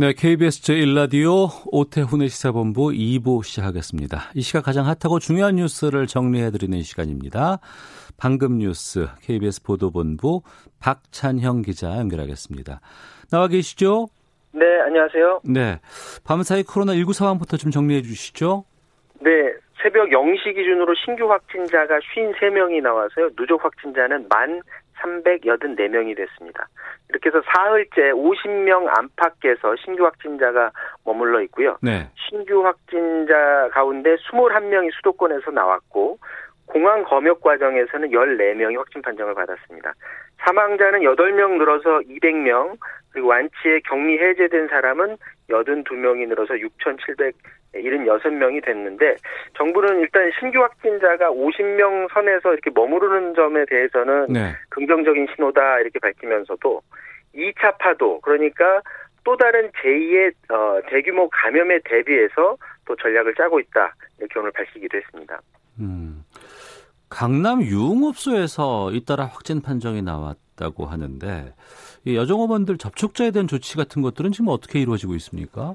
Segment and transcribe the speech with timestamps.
[0.00, 4.30] 네, KBS 제1라디오 오태훈의 시사본부 2부 시작하겠습니다.
[4.36, 7.58] 이 시각 가장 핫하고 중요한 뉴스를 정리해드리는 시간입니다.
[8.16, 10.42] 방금 뉴스 KBS 보도본부
[10.78, 12.80] 박찬형 기자 연결하겠습니다.
[13.32, 14.06] 나와 계시죠?
[14.52, 15.40] 네, 안녕하세요.
[15.42, 15.80] 네,
[16.24, 18.66] 밤사이 코로나19 상황부터 좀 정리해 주시죠.
[19.18, 19.30] 네,
[19.82, 23.30] 새벽 0시 기준으로 신규 확진자가 53명이 나와서요.
[23.34, 24.28] 누적 확진자는
[25.02, 26.66] 1,384명이 됐습니다.
[27.08, 30.70] 이렇게 해서 사흘째 50명 안팎에서 신규 확진자가
[31.04, 31.78] 머물러 있고요.
[31.82, 32.08] 네.
[32.28, 36.18] 신규 확진자 가운데 21명이 수도권에서 나왔고
[36.66, 39.94] 공항 검역 과정에서는 14명이 확진 판정을 받았습니다.
[40.44, 42.76] 사망자는 8명 늘어서 200명,
[43.10, 45.16] 그리고 완치에 격리 해제된 사람은
[45.48, 46.54] 82명이 늘어서
[47.74, 49.16] 6,776명이 됐는데
[49.56, 54.54] 정부는 일단 신규 확진자가 50명 선에서 이렇게 머무르는 점에 대해서는 네.
[54.70, 56.80] 긍정적인 신호다 이렇게 밝히면서도
[57.34, 58.80] 2차 파도 그러니까
[59.24, 65.40] 또 다른 제2의 어, 대규모 감염에 대비해서 또 전략을 짜고 있다 이렇게 오늘 밝히기도 했습니다.
[65.80, 66.24] 음,
[67.08, 71.54] 강남 유흥업소에서 잇따라 확진 판정이 나왔다고 하는데
[72.04, 75.74] 이 여정업원들 접촉자에 대한 조치 같은 것들은 지금 어떻게 이루어지고 있습니까?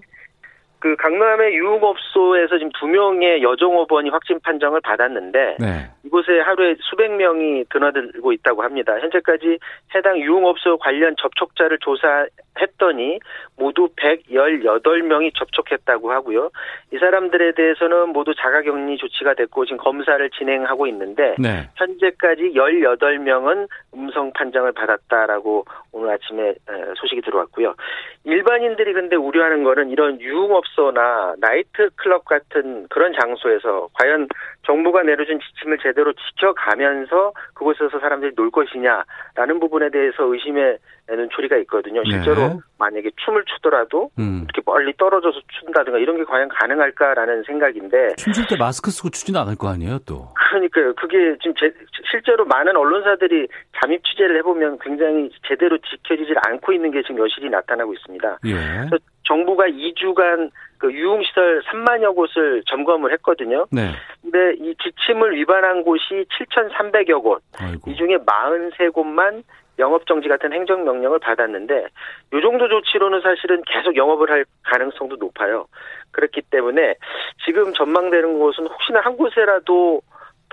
[0.84, 5.90] 그 강남의 유흥업소에서 지금 두 명의 여종업원이 확진 판정을 받았는데 네.
[6.04, 9.00] 이곳에 하루에 수백 명이 드나들고 있다고 합니다.
[9.00, 9.60] 현재까지
[9.96, 13.20] 해당 유흥업소 관련 접촉자를 조사했더니
[13.56, 16.50] 모두 118명이 접촉했다고 하고요.
[16.92, 21.70] 이 사람들에 대해서는 모두 자가격리 조치가 됐고 지금 검사를 진행하고 있는데 네.
[21.78, 25.64] 현재까지 18명은 음성 판정을 받았다라고
[25.94, 26.56] 오늘 아침에
[26.98, 27.74] 소식이 들어왔고요.
[28.26, 34.28] 일반인들이 근데 우려하는 거는 이런 유흥업소 나 나이트클럽 같은 그런 장소에서 과연
[34.66, 40.78] 정부가 내려준 지침을 제대로 지켜가면서 그곳에서 사람들이 놀 것이냐라는 부분에 대해서 의심의
[41.10, 42.02] 눈초리가 있거든요.
[42.06, 42.58] 실제로 네.
[42.80, 44.46] 만약에 춤을 추더라도 음.
[44.46, 49.56] 이렇게 멀리 떨어져서 춘다든가 이런 게 과연 가능할까라는 생각인데 춤출 때 마스크 쓰고 추지는 않을
[49.58, 50.30] 거 아니에요, 또.
[50.36, 50.94] 그러니까요.
[50.96, 51.74] 그게 지금 제,
[52.10, 53.48] 실제로 많은 언론사들이
[53.82, 58.40] 잠입 취재를 해보면 굉장히 제대로 지켜지질 않고 있는 게 지금 여실히 나타나고 있습니다.
[58.46, 58.90] 예.
[59.24, 63.66] 정부가 2주간 그 유흥시설 3만여 곳을 점검을 했거든요.
[63.72, 63.92] 네.
[64.22, 67.90] 근데 이 지침을 위반한 곳이 7,300여 곳, 아이고.
[67.90, 69.44] 이 중에 43곳만
[69.80, 71.88] 영업정지 같은 행정명령을 받았는데
[72.34, 75.68] 이 정도 조치로는 사실은 계속 영업을 할 가능성도 높아요.
[76.12, 76.96] 그렇기 때문에
[77.46, 80.02] 지금 전망되는 곳은 혹시나 한 곳에라도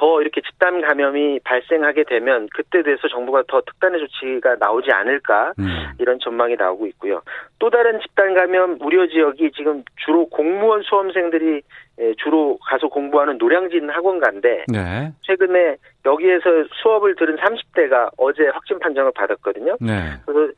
[0.00, 5.66] 더 이렇게 집단 감염이 발생하게 되면 그때 대해서 정부가 더 특단의 조치가 나오지 않을까 음.
[5.98, 7.20] 이런 전망이 나오고 있고요.
[7.58, 11.60] 또 다른 집단 감염 우려 지역이 지금 주로 공무원 수험생들이
[12.00, 15.12] 예, 주로 가서 공부하는 노량진 학원가인데 네.
[15.20, 16.44] 최근에 여기에서
[16.82, 19.76] 수업을 들은 30대가 어제 확진 판정을 받았거든요.
[19.82, 20.14] 네.
[20.24, 20.50] 그래서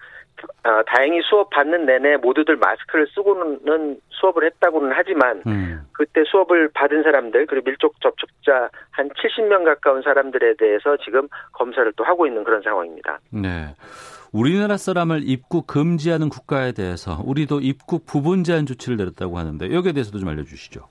[0.62, 5.80] 아, 다행히 수업 받는 내내 모두들 마스크를 쓰고는 수업을 했다고는 하지만 음.
[5.92, 12.04] 그때 수업을 받은 사람들 그리고 밀접 접촉자 한 70명 가까운 사람들에 대해서 지금 검사를 또
[12.04, 13.19] 하고 있는 그런 상황입니다.
[13.31, 13.75] 네.
[14.32, 20.19] 우리나라 사람을 입국 금지하는 국가에 대해서 우리도 입국 부분 제한 조치를 내렸다고 하는데 여기에 대해서도
[20.19, 20.88] 좀 알려주시죠.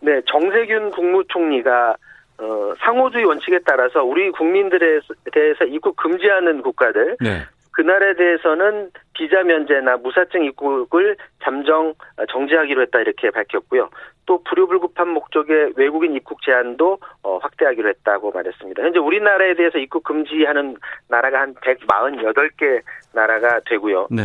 [0.00, 1.96] 네, 정세균 국무총리가
[2.38, 5.00] 어, 상호주의 원칙에 따라서 우리 국민들에
[5.30, 7.42] 대해서 입국 금지하는 국가들 네.
[7.72, 13.90] 그날에 대해서는 비자 면제나 무사증 입국을 잠정 어, 정지하기로 했다 이렇게 밝혔고요.
[14.26, 18.82] 또 불효 불급한 목적의 외국인 입국 제한도 어, 확대하기로 했다고 말했습니다.
[18.82, 20.76] 현재 우리나라에 대해서 입국 금지하는
[21.08, 22.82] 나라가 한 148개
[23.12, 24.08] 나라가 되고요.
[24.10, 24.22] 네.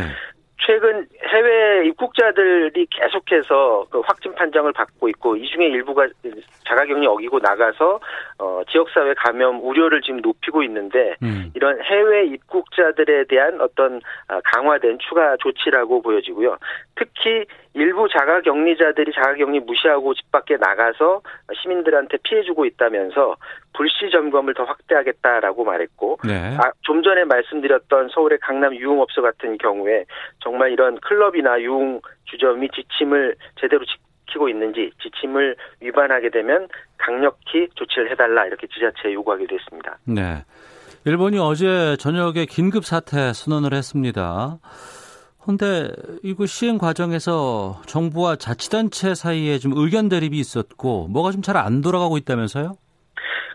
[0.57, 6.07] 최근 해외 입국자들이 계속해서 그 확진 판정을 받고 있고 이 중에 일부가
[6.67, 7.99] 자가격리 어기고 나가서
[8.39, 11.51] 어 지역사회 감염 우려를 지금 높이고 있는데 음.
[11.53, 16.57] 이런 해외 입국자들에 대한 어떤 아, 강화된 추가 조치라고 보여지고요.
[16.95, 21.21] 특히 일부 자가격리자들이 자가격리 무시하고 집 밖에 나가서
[21.61, 23.35] 시민들한테 피해주고 있다면서
[23.73, 26.55] 불시 점검을 더 확대하겠다라고 말했고 네.
[26.57, 30.05] 아, 좀 전에 말씀드렸던 서울의 강남 유흥업소 같은 경우에
[30.39, 33.83] 정말 이런 클럽이나 유흥 주점이 지침을 제대로
[34.25, 39.97] 지키고 있는지 지침을 위반하게 되면 강력히 조치를 해달라 이렇게 지자체에 요구하기도 했습니다.
[40.05, 40.45] 네.
[41.03, 44.59] 일본이 어제 저녁에 긴급 사태 선언을 했습니다.
[45.45, 45.89] 근데
[46.23, 52.17] 이거 시행 과정에서 정부와 자치단체 사이에 좀 의견 대립이 있었고 뭐가 좀 잘 안 돌아가고
[52.17, 52.73] 있다면서요?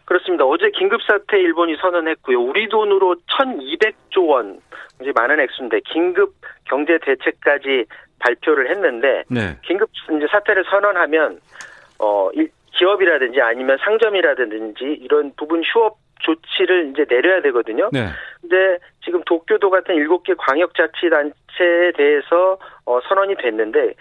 [0.05, 0.45] 그렇습니다.
[0.45, 2.41] 어제 긴급사태 일본이 선언했고요.
[2.41, 4.61] 우리 돈으로 1,200조 원,
[5.01, 6.35] 이제 많은 액수인데 긴급
[6.65, 7.85] 경제 대책까지
[8.19, 9.57] 발표를 했는데 네.
[9.65, 11.41] 긴급 이제 사태를 선언하면
[11.99, 12.29] 어
[12.79, 17.91] 기업이라든지 아니면 상점이라든지 이런 부분 휴업 조치를 이제 내려야 되거든요.
[17.93, 18.09] 네.
[18.41, 23.95] 근데 지금 도쿄도 같은 일곱 개 광역자치단체에 대해서 어, 선언이 됐는데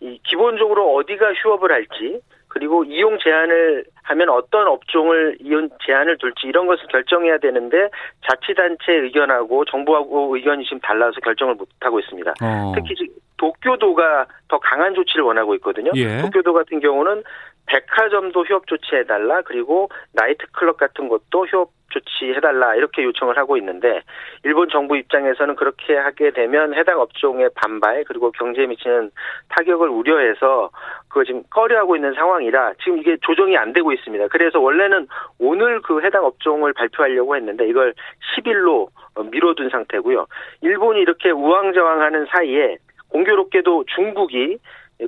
[0.00, 6.66] 이 기본적으로 어디가 휴업을 할지 그리고 이용 제한을 하면 어떤 업종을 이용 제한을 둘지 이런
[6.68, 7.88] 것을 결정해야 되는데
[8.30, 12.34] 자치단체 의견하고 정부하고 의견이 지금 달라서 결정을 못 하고 있습니다.
[12.42, 12.72] 어.
[12.76, 15.90] 특히 지금 도쿄도가 더 강한 조치를 원하고 있거든요.
[15.96, 16.22] 예.
[16.22, 17.24] 도쿄도 같은 경우는
[17.66, 24.02] 백화점도 휴업 조치해달라 그리고 나이트클럽 같은 것도 휴업 조치해달라 이렇게 요청을 하고 있는데
[24.42, 29.10] 일본 정부 입장에서는 그렇게 하게 되면 해당 업종의 반발 그리고 경제에 미치는
[29.50, 30.70] 타격을 우려해서
[31.08, 34.28] 그거 지금 꺼려하고 있는 상황이라 지금 이게 조정이 안 되고 있습니다.
[34.28, 35.06] 그래서 원래는
[35.38, 37.94] 오늘 그 해당 업종을 발표하려고 했는데 이걸
[38.36, 38.88] 10일로
[39.30, 40.26] 미뤄둔 상태고요.
[40.62, 42.78] 일본이 이렇게 우왕좌왕하는 사이에
[43.10, 44.58] 공교롭게도 중국이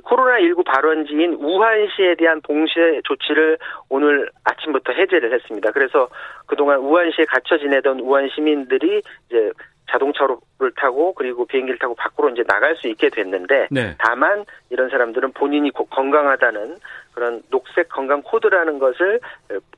[0.01, 3.57] 코로나19 발원지인 우한시에 대한 봉쇄 조치를
[3.89, 5.71] 오늘 아침부터 해제를 했습니다.
[5.71, 6.07] 그래서
[6.45, 9.51] 그동안 우한시에 갇혀 지내던 우한 시민들이 이제
[9.89, 13.95] 자동차를 타고 그리고 비행기를 타고 밖으로 이제 나갈 수 있게 됐는데 네.
[13.99, 16.77] 다만 이런 사람들은 본인이 건강하다는
[17.13, 19.19] 그런 녹색 건강 코드라는 것을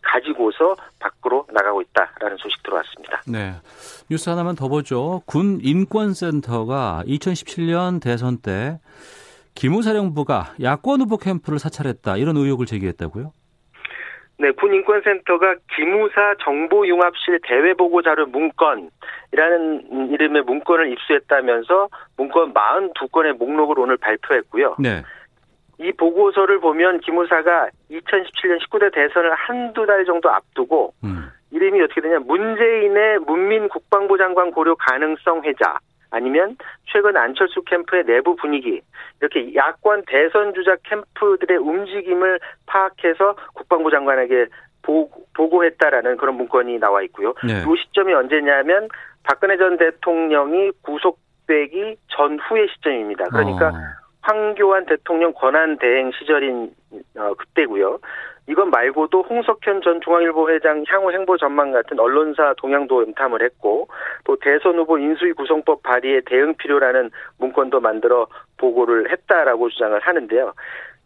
[0.02, 3.22] 가지고서 밖으로 나가고 있다라는 소식 들어왔습니다.
[3.28, 3.54] 네.
[4.10, 5.22] 뉴스 하나만 더 보죠.
[5.26, 8.80] 군 인권센터가 2017년 대선 때
[9.60, 13.34] 기무사령부가 야권 후보 캠프를 사찰했다 이런 의혹을 제기했다고요?
[14.38, 24.78] 네, 군인권센터가 기무사 정보융합실 대외보고자료 문건이라는 이름의 문건을 입수했다면서 문건 42건의 목록을 오늘 발표했고요.
[24.80, 25.04] 네.
[25.78, 31.30] 이 보고서를 보면 기무사가 2017년 19대 대선을 한두 달 정도 앞두고 음.
[31.52, 35.80] 이름이 어떻게 되냐 문재인의 문민 국방부 장관 고려 가능성 회자
[36.12, 38.82] 아니면 최근 안철수 캠프의 내부 분위기
[39.22, 44.48] 이렇게 야권 대선 주자 캠프들의 움직임을 파악해서 국방부 장관에게
[44.82, 47.34] 보고, 했다라는 그런 문건이 나와 있고요.
[47.46, 47.62] 네.
[47.62, 48.88] 이 시점이 언제냐면
[49.24, 53.26] 박근혜 전 대통령이 구속되기 전후의 시점입니다.
[53.26, 53.74] 그러니까 어.
[54.22, 56.72] 황교안 대통령 권한 대행 시절인
[57.18, 58.00] 어, 그때고요.
[58.50, 63.88] 이건 말고도 홍석현 전 중앙일보 회장 향후 행보 전망 같은 언론사 동향도 염탐을 했고
[64.24, 68.26] 또 대선 후보 인수위 구성법 발의에 대응 필요라는 문건도 만들어
[68.58, 70.54] 보고를 했다라고 주장을 하는데요.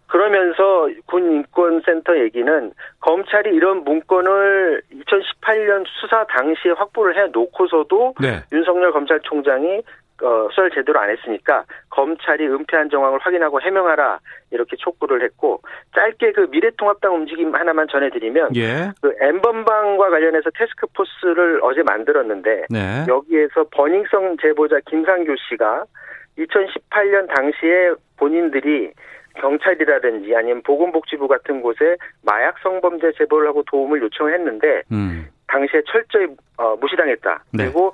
[0.07, 8.42] 그러면서 군 인권센터 얘기는 검찰이 이런 문건을 2018년 수사 당시에 확보를 해 놓고서도 네.
[8.54, 9.81] 윤석열 검찰총장이
[10.21, 14.19] 어, 수사를 제대로 안 했으니까 검찰이 은폐한 정황을 확인하고 해명하라
[14.51, 15.62] 이렇게 촉구를 했고
[15.95, 18.92] 짧게 그 미래통합당 움직임 하나만 전해드리면 예.
[19.01, 23.06] 그 엠번방과 관련해서 테스크포스를 어제 만들었는데 네.
[23.07, 25.86] 여기에서 버닝성 제보자 김상규 씨가
[26.38, 28.92] 2018년 당시에 본인들이
[29.36, 35.27] 경찰이라든지 아니면 보건복지부 같은 곳에 마약 성범죄 제보를 하고 도움을 요청했는데 음.
[35.48, 36.27] 당시에 철저히
[36.57, 37.44] 어, 무시당했다.
[37.51, 37.66] 네.
[37.66, 37.94] 그리고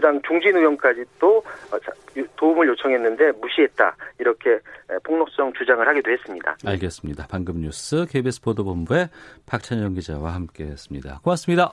[0.00, 1.38] 민주당 중진 의원까지 또
[1.70, 1.92] 어, 자,
[2.36, 3.94] 도움을 요청했는데 무시했다.
[4.18, 4.58] 이렇게 에,
[5.04, 6.56] 폭로성 주장을 하기도 했습니다.
[6.64, 7.26] 알겠습니다.
[7.30, 9.08] 방금 뉴스 KBS 보도본부의
[9.46, 11.20] 박찬영 기자와 함께했습니다.
[11.22, 11.72] 고맙습니다.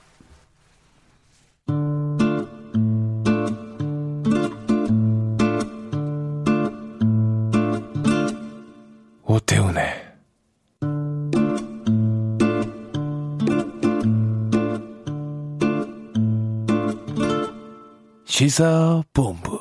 [18.38, 19.60] 시사본부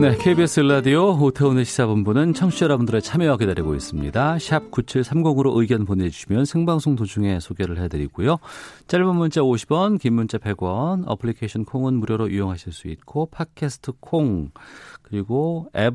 [0.00, 4.38] 네, KBS 라디오 오태훈의 시사본부는 청취자 여러분들의 참여와 기다리고 있습니다.
[4.40, 8.38] 샵 9730으로 의견 보내주시면 생방송 도중에 소개를 해드리고요.
[8.88, 14.50] 짧은 문자 50원, 긴 문자 100원, 어플리케이션 콩은 무료로 이용하실 수 있고 팟캐스트 콩
[15.02, 15.94] 그리고 앱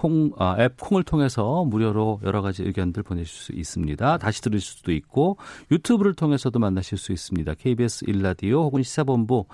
[0.00, 4.16] 콩, 아, 앱 콩을 통해서 무료로 여러 가지 의견들 보내실 수 있습니다.
[4.16, 5.36] 다시 들으실 수도 있고
[5.70, 7.52] 유튜브를 통해서도 만나실 수 있습니다.
[7.52, 9.44] KBS 일라디오 혹은 시사본부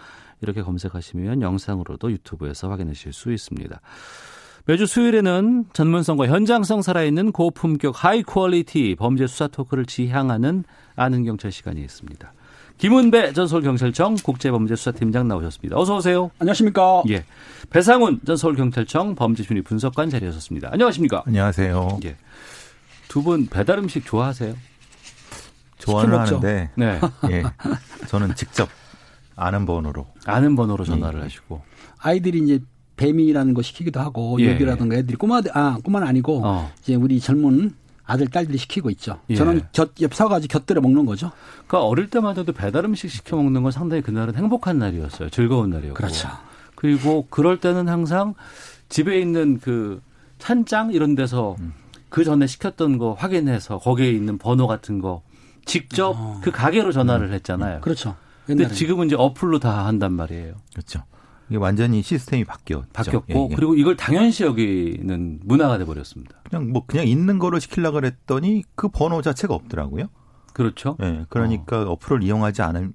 [0.43, 3.81] 이렇게 검색하시면 영상으로도 유튜브에서 확인하실 수 있습니다.
[4.67, 10.63] 매주 수요일에는 전문성과 현장성 살아있는 고품격 high quality 범죄 수사 토크를 지향하는
[10.95, 12.33] 아는 경찰 시간이 있습니다.
[12.79, 15.79] 김은배 전 서울경찰청 국제범죄수사팀장 나오셨습니다.
[15.79, 16.31] 어서 오세요.
[16.39, 17.03] 안녕하십니까.
[17.09, 17.25] 예.
[17.71, 20.69] 배상훈 전 서울경찰청 범죄심리 분석관 자리하셨습니다.
[20.73, 21.23] 안녕하십니까.
[21.27, 22.01] 안녕하세요.
[22.05, 22.17] 예.
[23.09, 24.55] 두 분 배달 음식 좋아하세요?
[25.79, 26.19] 좋아는.
[26.19, 27.01] 하는데 네.
[27.31, 27.45] 예.
[28.09, 28.69] 저는 직접
[29.37, 30.07] 아는 번호로.
[30.27, 31.23] 아는 번호로 전화를 예.
[31.25, 31.63] 하시고.
[31.99, 32.59] 아이들이 이제
[32.97, 34.53] 뱀이라는 거 시키기도 하고 예.
[34.53, 36.71] 욕이라든가 애들이 꼬마 아 꼬마는 아니고 어.
[36.83, 37.73] 이제 우리 젊은
[38.07, 39.19] 아들 딸들이 시키고 있죠.
[39.31, 39.35] 예.
[39.35, 41.33] 저는 곁, 옆 사가지고 곁들여 먹는 거죠.
[41.67, 45.31] 그러니까 어릴 때마다도 배달 음식 시켜 먹는 건 상당히 그날은 행복한 날이었어요.
[45.31, 45.95] 즐거운 날이었고.
[45.95, 46.29] 그렇죠.
[46.77, 48.35] 그리고 그럴 때는 항상
[48.89, 50.01] 집에 있는 그
[50.39, 51.73] 찬장 이런 데서 음.
[52.09, 55.23] 그 전에 시켰던 거 확인해서 거기에 있는 번호 같은 거
[55.65, 56.41] 직접 어.
[56.43, 57.33] 그 가게로 전화를 음.
[57.35, 57.81] 했잖아요.
[57.81, 58.15] 그렇죠.
[58.49, 58.69] 옛날에.
[58.69, 60.55] 근데 지금은 이제 어플로 다 한단 말이에요.
[60.73, 61.03] 그렇죠.
[61.49, 62.89] 이게 완전히 시스템이 바뀌었죠.
[62.93, 63.55] 바뀌었고 예, 예.
[63.55, 66.37] 그리고 이걸 당연시 여기는 문화가 돼 버렸습니다.
[66.49, 70.09] 그냥 뭐 그냥 있는 거로 시키려고 그랬더니 그 번호 자체가 없더라고요.
[70.57, 70.97] 그렇죠.
[71.03, 71.97] 예, 그러니까 어.
[72.01, 72.95] 플을 이용하지 않은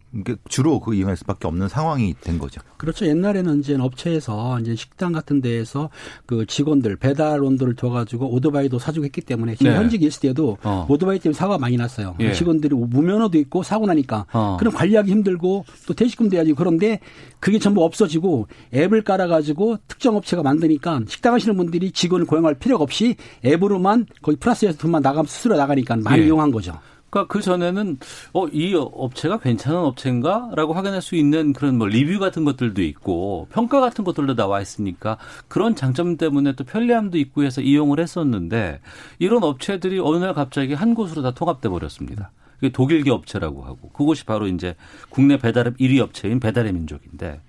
[0.49, 2.59] 주로 그 이용할 수밖에 없는 상황이 된 거죠.
[2.77, 3.05] 그렇죠.
[3.05, 5.91] 옛날에는 이제 업체에서 이제 식당 같은 데에서
[6.25, 9.77] 그 직원들 배달원들을 둬가지고 오토바이도 사주고 했기 때문에 지금 네.
[9.77, 10.87] 현직 있을 때도 어.
[10.89, 12.15] 오토바이 때문에 사고가 많이 났어요.
[12.19, 12.33] 예.
[12.33, 14.57] 직원들이 무면허도 있고 사고 나니까 어.
[14.59, 16.99] 그럼 관리하기 힘들고 또 퇴직금도 해야지 그런데
[17.39, 23.17] 그게 전부 없어지고 앱을 깔아가지고 특정 업체가 만드니까 식당 하시는 분들이 직원을 고용할 필요가 없이
[23.45, 26.25] 앱으로만 거의 플러스에서 돈만 나가면 스스로 나가니까 많이 예.
[26.25, 26.73] 이용한 거죠.
[27.11, 27.97] 그러니까 그 전에는
[28.33, 33.79] 어 이 업체가 괜찮은 업체인가라고 확인할 수 있는 그런 뭐 리뷰 같은 것들도 있고 평가
[33.79, 38.79] 같은 것들도 나와 있으니까 그런 장점 때문에 또 편리함도 있고 해서 이용을 했었는데
[39.19, 42.31] 이런 업체들이 어느 날 갑자기 한 곳으로 다 통합돼 버렸습니다.
[42.55, 44.75] 그게 독일계 업체라고 하고 그곳이 바로 이제
[45.09, 47.41] 국내 배달앱 1위 업체인 배달의 민족인데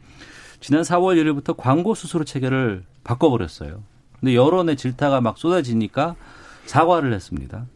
[0.60, 3.82] 지난 4월 1일부터 광고 수수료 체계를 바꿔버렸어요.
[4.18, 6.16] 근데 여론의 질타가 막 쏟아지니까
[6.66, 7.66] 사과를 했습니다.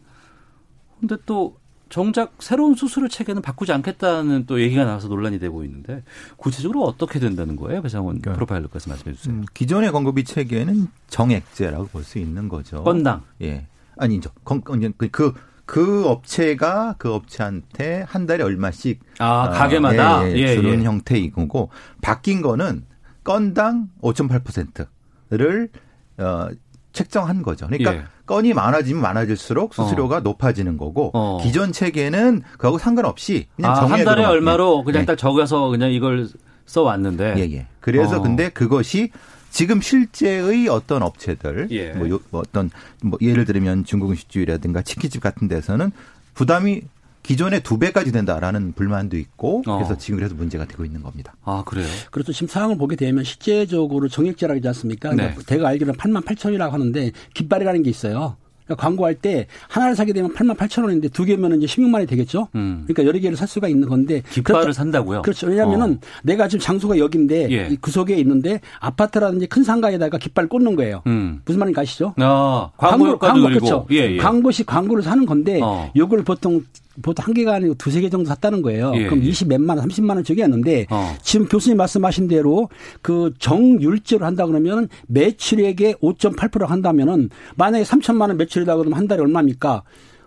[1.01, 1.57] 근데 또
[1.89, 6.03] 정작 새로운 수수료 체계는 바꾸지 않겠다는 또 얘기가 나와서 논란이 되고 있는데
[6.37, 7.81] 구체적으로 어떻게 된다는 거예요?
[7.83, 9.35] 배상원 그러니까, 프로파일러께서 말씀해 주세요.
[9.35, 12.83] 음, 기존의 권고비 체계는 정액제라고 볼 수 있는 거죠.
[12.83, 13.23] 건당.
[13.43, 13.67] 예.
[13.99, 14.31] 아니죠.
[14.45, 15.33] 건, 그, 그,
[15.65, 20.85] 그 업체가 그 업체한테 한 달에 얼마씩 아, 가게마다 어, 예, 예, 주는 예.
[20.85, 21.71] 형태인 거고
[22.03, 22.85] 바뀐 거는
[23.25, 25.71] 건당 5.8%를
[26.19, 26.49] 어
[26.97, 27.67] 책정한 거죠.
[27.67, 28.03] 그러니까 예.
[28.25, 30.21] 건이 많아지면 많아질수록 수수료가 어.
[30.21, 31.39] 높아지는 거고 어.
[31.43, 35.07] 기존 체계는 그하고 상관없이 그냥 아, 한 달에 얼마로 그냥 네.
[35.07, 36.27] 딱 적어서 그냥 이걸
[36.65, 37.35] 써 왔는데.
[37.37, 37.67] 예, 예.
[37.81, 38.23] 그래서 어.
[38.23, 39.11] 근데 그것이
[39.51, 41.93] 지금 실제의 어떤 업체들 예.
[41.93, 42.71] 뭐, 요, 뭐 어떤
[43.03, 45.93] 뭐 예를 들면 중국 음식주라든가 치킨집 같은 데서는
[46.35, 46.83] 부담이
[47.27, 49.77] 기존의 두 배까지 된다라는 불만도 있고 어.
[49.77, 51.35] 그래서 지금 그래서 문제가 되고 있는 겁니다.
[51.45, 51.87] 아 그래요?
[52.13, 52.33] 그렇죠.
[52.33, 55.11] 지금 상황을 보게 되면 실제적으로 정액제라고 하지 않습니까?
[55.11, 55.17] 네.
[55.17, 58.37] 그러니까 제가 알기로는 8만 8천이라고 하는데 깃발이라는 게 있어요.
[58.65, 62.49] 그러니까 광고할 때 하나를 사게 되면 8만 8천 원인데 두 개면 이제 16만 원이 되겠죠.
[62.55, 62.85] 음.
[62.87, 65.23] 그러니까 여러 개를 살 수가 있는 건데 깃발을 그렇다, 산다고요?
[65.23, 65.47] 그렇죠.
[65.47, 66.07] 왜냐하면은 어.
[66.23, 67.77] 내가 지금 장소가 여기인데 예.
[67.81, 71.03] 그 속에 있는데 아파트라든지 큰 상가에다가 깃발을 꽂는 거예요.
[71.07, 71.41] 음.
[71.45, 72.15] 무슨 말인지 아시죠?
[72.19, 73.87] 아, 광고, 광고 그렇죠.
[73.93, 74.17] 예, 예.
[74.17, 75.91] 광고시 광고를 사는 건데 어.
[75.95, 76.63] 이걸 보통
[77.03, 78.93] 보통 한 개가 아니고 두세 개 정도 샀다는 거예요.
[78.95, 79.07] 예.
[79.07, 81.17] 그럼 20 몇만 원, 30만 원 적이었는데 어.
[81.23, 82.69] 지금 교수님 말씀하신 대로
[83.03, 89.83] 그 정율제로 한다 그러면 매출액의 5.8% 한다면은 만약에 3천만 원 매출이다 그러면 한 달에 얼마입니까?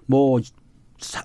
[0.05, 0.39] 뭐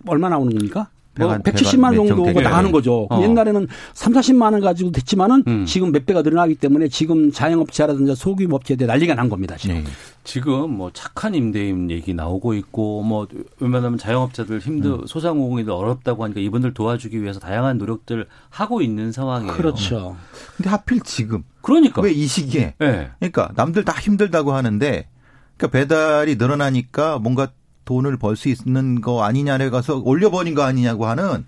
[0.07, 0.91] 얼마 나오는 겁니까?
[1.19, 3.07] 뭐 170만 원 정도 나가는 거죠.
[3.11, 3.23] 어.
[3.23, 5.65] 옛날에는 3, 40만 원 가지고 됐지만은 음.
[5.67, 9.57] 지금 몇 배가 늘어나기 때문에 지금 자영업자라든지 소규모 업체에 대해 난리가 난 겁니다.
[9.57, 9.77] 지금.
[9.77, 9.85] 네.
[10.25, 13.29] 지금 뭐 착한 임대인 얘기 나오고 있고 뭐
[13.61, 15.07] 웬만하면 자영업자들 힘들 음.
[15.07, 19.53] 소상공인들 어렵다고 하니까 이분들 도와주기 위해서 다양한 노력들 하고 있는 상황이에요.
[19.53, 20.17] 그렇죠.
[20.57, 22.75] 근데 하필 지금 그러니까 왜 이 시기에?
[22.79, 23.11] 네.
[23.19, 25.09] 그러니까 남들 다 힘들다고 하는데
[25.57, 27.49] 그러니까 배달이 늘어나니까 뭔가
[27.85, 31.45] 돈을 벌 수 있는 거 아니냐에 가서 올려버린 거 아니냐고 하는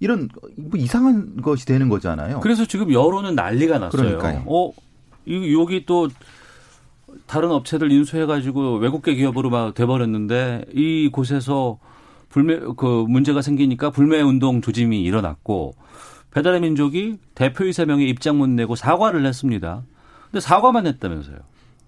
[0.00, 2.40] 이런 뭐 이상한 것이 되는 거잖아요.
[2.40, 4.18] 그래서 지금 여론은 난리가 났어요.
[4.18, 4.44] 그러니까요.
[4.46, 4.72] 어,
[5.26, 6.08] 여기 또
[7.26, 11.78] 다른 업체들 인수해가지고 외국계 기업으로 막 돼버렸는데 이 곳에서
[12.28, 15.74] 불매 그 문제가 생기니까 불매 운동 조짐이 일어났고
[16.32, 19.82] 배달의 민족이 대표이 세 명이 입장문 내고 사과를 했습니다.
[20.30, 21.36] 근데 사과만 했다면서요.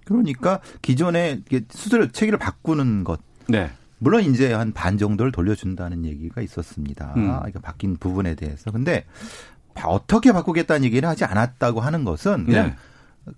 [0.07, 3.21] 그러니까 기존의 수수료 체계를 바꾸는 것.
[3.47, 3.71] 네.
[3.99, 7.13] 물론 이제 한 반 정도를 돌려준다는 얘기가 있었습니다.
[7.17, 7.27] 음.
[7.37, 8.71] 그러니까 바뀐 부분에 대해서.
[8.71, 9.05] 근데
[9.85, 12.77] 어떻게 바꾸겠다는 얘기를 하지 않았다고 하는 것은 그냥 네.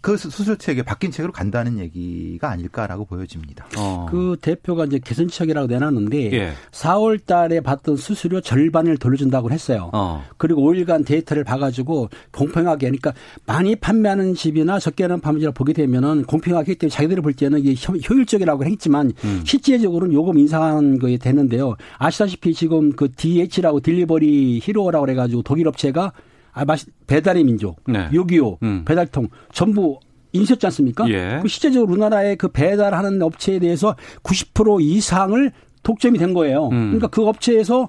[0.01, 3.67] 그 수술 체계 바뀐 체계로 간다는 얘기가 아닐까라고 보여집니다.
[3.77, 4.07] 어.
[4.11, 6.53] 그 대표가 이제 개선책이라고 내놨는데 예.
[6.73, 9.91] 4월 달에 받던 수수료 절반을 돌려준다고 했어요.
[9.93, 10.25] 어.
[10.37, 13.13] 그리고 5일간 데이터를 봐가지고 공평하게 그러니까
[13.47, 17.75] 많이 판매하는 집이나 적게 하는 판매집을 보게 되면은 공평하기 때문에 자기들이 볼 때는 이게
[18.09, 19.43] 효율적이라고 했지만 음.
[19.45, 21.77] 실제적으로는 요금 인상한 거에 되는데요.
[21.99, 26.13] 아시다시피 지금 그 DH라고 딜리버리 히로라고 그래가지고 독일 업체가
[26.53, 28.09] 아, 마시, 배달의 민족, 네.
[28.13, 28.85] 요기요, 음.
[28.85, 29.99] 배달통 전부
[30.33, 31.09] 인쇄지 않습니까?
[31.09, 31.41] 예.
[31.43, 35.53] 그 실제적으로 우리나라의 그 배달하는 업체에 대해서 90% 이상을
[35.83, 36.69] 독점이 된 거예요.
[36.69, 36.91] 음.
[36.91, 37.89] 그러니까 그 업체에서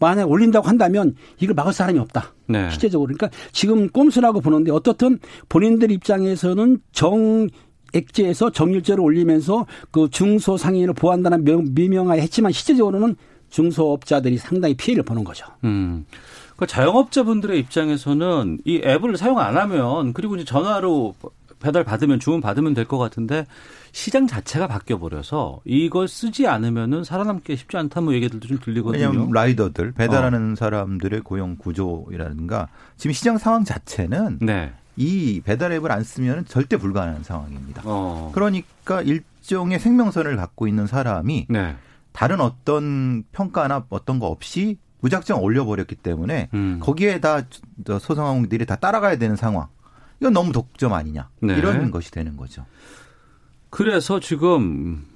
[0.00, 2.34] 만약 올린다고 한다면 이걸 막을 사람이 없다.
[2.46, 2.70] 네.
[2.70, 3.12] 실제적으로.
[3.14, 7.48] 그러니까 지금 꼼수라고 보는데 어떻든 본인들 입장에서는 정
[7.94, 13.16] 액제에서 정률제를 올리면서 그 중소 상인을 보호한다는 미명하에 했지만 실제적으로는
[13.50, 15.46] 중소업자들이 상당히 피해를 보는 거죠.
[15.64, 16.04] 음.
[16.58, 21.14] 그 자영업자분들의 입장에서는 이 앱을 사용 안 하면 그리고 이제 전화로
[21.60, 23.46] 배달 받으면 주문 받으면 될 것 같은데
[23.92, 29.06] 시장 자체가 바뀌어 버려서 이걸 쓰지 않으면은 살아남기 쉽지 않다는 뭐 얘기들도 좀 들리거든요.
[29.06, 30.54] 왜냐하면 라이더들 배달하는 어.
[30.56, 34.72] 사람들의 고용 구조라든가 지금 시장 상황 자체는 네.
[34.96, 37.82] 이 배달 앱을 안 쓰면 절대 불가능한 상황입니다.
[37.84, 38.32] 어.
[38.34, 41.76] 그러니까 일종의 생명선을 갖고 있는 사람이 네.
[42.10, 46.78] 다른 어떤 평가나 어떤 거 없이 무작정 올려버렸기 때문에 음.
[46.82, 47.42] 거기에 다
[47.86, 49.68] 소상공인들이 다 따라가야 되는 상황.
[50.20, 51.28] 이건 너무 독점 아니냐.
[51.40, 51.56] 네.
[51.56, 52.64] 이런 것이 되는 거죠.
[53.70, 55.06] 그래서 지금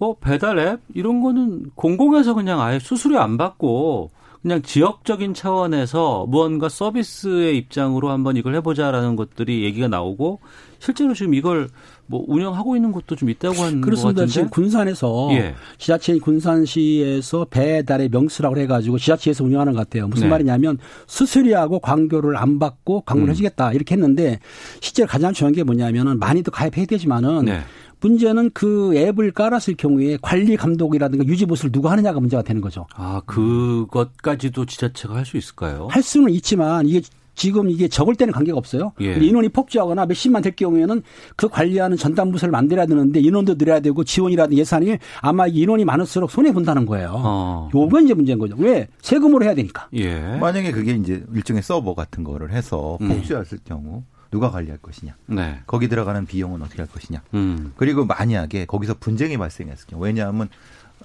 [0.00, 4.10] 어 배달 앱 이런 거는 공공에서 그냥 아예 수수료 안 받고
[4.42, 10.40] 그냥 지역적인 차원에서 무언가 서비스의 입장으로 한번 이걸 해보자라는 것들이 얘기가 나오고
[10.78, 11.68] 실제로 지금 이걸
[12.06, 14.26] 뭐 운영하고 있는 곳도 좀 있다고 하는 그렇습니다.
[14.26, 15.54] 지금 군산에서 예.
[15.76, 20.08] 지자체 군산시에서 배달의 명수라고 해가지고 지자체에서 운영하는 것 같아요.
[20.08, 20.30] 무슨 네.
[20.30, 23.32] 말이냐면 수수료하고 광고를 안 받고 광고를 음.
[23.32, 24.38] 해주겠다 이렇게 했는데
[24.80, 27.60] 실제로 가장 중요한 게 뭐냐면은 많이도 가입해야 되지만은 네.
[28.00, 32.86] 문제는 그 앱을 깔았을 경우에 관리 감독이라든가 유지 보수를 누가 하느냐가 문제가 되는 거죠.
[32.94, 35.88] 아, 그것까지도 지자체가 할 수 있을까요?
[35.90, 37.02] 할 수는 있지만 이게
[37.34, 38.92] 지금 이게 적을 때는 관계가 없어요.
[39.00, 39.12] 예.
[39.14, 41.02] 인원이 폭주하거나 몇십만 될 경우에는
[41.36, 46.50] 그 관리하는 전담 부서를 만들어야 되는데 인원도 늘어야 되고 지원이라든 예산이 아마 인원이 많을수록 손해
[46.50, 47.12] 본다는 거예요.
[47.14, 47.68] 어.
[47.74, 48.56] 요건 이제 문제인 거죠.
[48.58, 49.86] 왜 세금으로 해야 되니까.
[49.94, 50.18] 예.
[50.40, 53.08] 만약에 그게 이제 일종의 서버 같은 거를 해서 음.
[53.08, 53.64] 폭주했을 음.
[53.64, 55.14] 경우 누가 관리할 것이냐.
[55.26, 55.60] 네.
[55.66, 57.22] 거기 들어가는 비용은 어떻게 할 것이냐.
[57.34, 57.72] 음.
[57.76, 60.48] 그리고 만약에 거기서 분쟁이 발생했을 경우 왜냐하면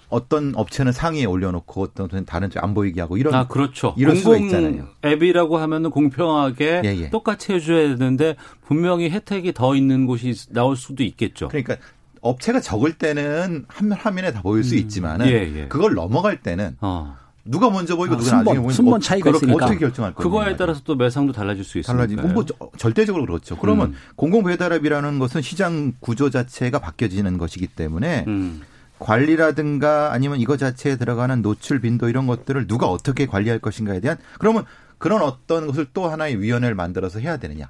[0.10, 3.96] 어떤 업체는 상위에 올려놓고 어떤 다른 쪽 안 보이게 하고 이런 아 그렇죠.
[3.98, 4.88] 이런 수가 있잖아요.
[5.03, 7.10] 앱이라고 하면은 공평하게 예, 예.
[7.10, 11.48] 똑같이 해줘야 되는데 분명히 혜택이 더 있는 곳이 나올 수도 있겠죠.
[11.48, 11.77] 그러니까
[12.22, 14.80] 업체가 적을 때는 한 화면에 다 보일 수 음.
[14.80, 15.67] 있지만은 예, 예.
[15.67, 17.17] 그걸 넘어갈 때는 어.
[17.45, 20.29] 누가 먼저 보이고 아, 누가 순번, 나중에 보이고 순번 차이가 있으니까 어떻게 결정할 거예요?
[20.29, 22.08] 그거에 따라서 또 매상도 달라질 수 있습니다.
[22.08, 22.45] 달라지고 뭐
[22.77, 23.58] 절대적으로 그렇죠.
[23.58, 23.95] 그러면 음.
[24.15, 28.62] 공공 배달앱이라는 것은 시장 구조 자체가 바뀌어지는 것이기 때문에 음.
[28.99, 34.63] 관리라든가 아니면 이거 자체에 들어가는 노출 빈도 이런 것들을 누가 어떻게 관리할 것인가에 대한 그러면
[34.97, 37.69] 그런 어떤 것을 또 하나의 위원회를 만들어서 해야 되느냐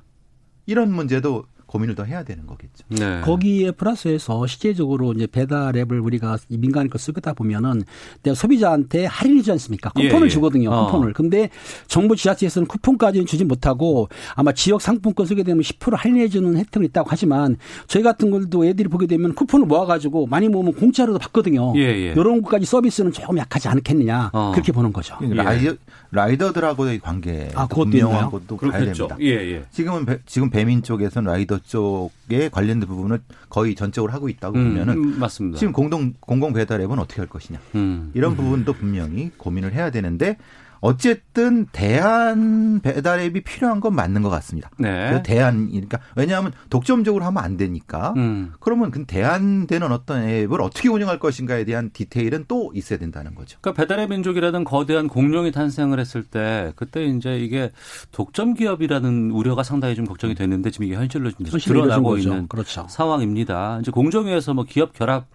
[0.68, 2.86] 이런 문제도 고민을 더 해야 되는 거겠죠.
[2.90, 3.22] 네.
[3.22, 7.82] 거기에 플러스해서 실제적으로 이제 배달 앱을 우리가 민간 거 쓰다 보면은
[8.22, 9.90] 내가 소비자한테 할인이지 않습니까?
[9.90, 10.30] 쿠폰을 예, 예.
[10.30, 10.70] 주거든요.
[10.70, 10.86] 어.
[10.86, 11.14] 쿠폰을.
[11.14, 11.50] 근데
[11.88, 17.08] 정부 지자체에서는 쿠폰까지는 주지 못하고 아마 지역 상품권 쓰게 되면 10% 할인해 주는 혜택이 있다고
[17.10, 17.58] 하지만
[17.88, 21.74] 저희 같은 걸도 애들이 보게 되면 쿠폰을 모아 가지고 많이 모으면 공짜로도 받거든요.
[21.76, 22.12] 예, 예.
[22.12, 24.30] 이런 것까지 서비스는 조금 약하지 않겠느냐.
[24.32, 24.52] 어.
[24.54, 25.18] 그렇게 보는 거죠.
[25.22, 25.76] 라이,
[26.12, 28.30] 라이더들하고의 관계 아, 그것도 있나요?
[28.30, 29.18] 것도 봐야 됩니다.
[29.20, 29.64] 예, 예.
[29.72, 34.94] 지금은 배, 지금 배민 쪽에서는 라이더 쪽에 관련된 부분을 거의 전적으로 하고 있다고 음, 보면은
[34.96, 35.58] 음, 맞습니다.
[35.58, 38.38] 지금 공동 공공 배달 앱은 어떻게 할 것이냐 음, 이런 음.
[38.38, 40.38] 부분도 분명히 고민을 해야 되는데
[40.84, 44.70] 어쨌든 대안 배달 앱이 필요한 건 맞는 것 같습니다.
[44.78, 45.24] 네.
[45.24, 48.14] 대안이니까 왜냐하면 독점적으로 하면 안 되니까.
[48.18, 48.52] 음.
[48.60, 53.58] 그러면 그 대안되는 어떤 앱을 어떻게 운영할 것인가에 대한 디테일은 또 있어야 된다는 거죠.
[53.62, 57.72] 그러니까 배달의 민족이라는 거대한 공룡이 탄생을 했을 때 그때 이제 이게
[58.12, 62.86] 독점 기업이라는 우려가 상당히 좀 걱정이 됐는데 지금 이게 현실로 드러나고 있는 그렇죠.
[62.90, 63.80] 상황입니다.
[63.80, 65.28] 이제 공정위에서 뭐 기업 결합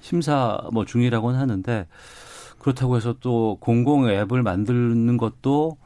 [0.00, 1.88] 심사 뭐 중이라고는 하는데
[2.66, 5.76] 그렇다고 해서 또 공공 앱을 만드는 것도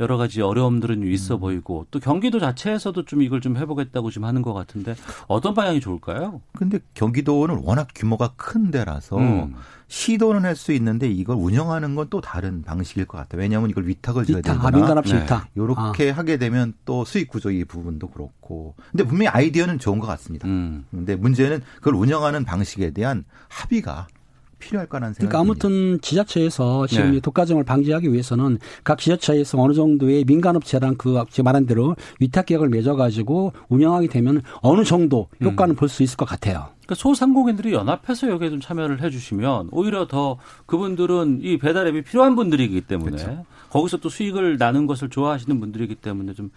[0.00, 1.40] 여러 가지 어려움들은 있어 음.
[1.40, 4.96] 보이고 또 경기도 자체에서도 좀 이걸 좀 해보겠다고 지금 하는 것 같은데
[5.28, 6.40] 어떤 방향이 좋을까요?
[6.56, 9.54] 근데 경기도는 워낙 규모가 큰 데라서 음.
[9.86, 13.40] 시도는 할 수 있는데 이걸 운영하는 건 또 다른 방식일 것 같아요.
[13.42, 15.22] 왜냐하면 이걸 위탁을 줘야 되거나 아, 민간업체 네.
[15.22, 15.46] 위탁.
[15.54, 16.14] 이렇게 아.
[16.16, 18.74] 하게 되면 또 수익 구조 이 부분도 그렇고.
[18.90, 20.48] 근데 분명히 아이디어는 좋은 것 같습니다.
[20.48, 20.84] 음.
[20.90, 24.08] 근데 문제는 그걸 운영하는 방식에 대한 합의가
[24.58, 27.20] 필요할까라는 생각이 그러니까 아무튼 지자체에서 지금 네.
[27.20, 33.52] 독과점을 방지하기 위해서는 각 지자체에서 어느 정도의 민간업체랑 그 제가 말한 대로 위탁 계약을 맺어가지고
[33.68, 35.76] 운영하게 되면 어느 정도 효과는 음.
[35.76, 36.68] 볼수 있을 것 같아요.
[36.88, 42.80] 그러니까 소상공인들이 연합해서 여기에 좀 참여를 해주시면 오히려 더 그분들은 이 배달 앱이 필요한 분들이기
[42.82, 43.44] 때문에 그렇죠.
[43.68, 46.50] 거기서 또 수익을 나는 것을 좋아하시는 분들이기 때문에 좀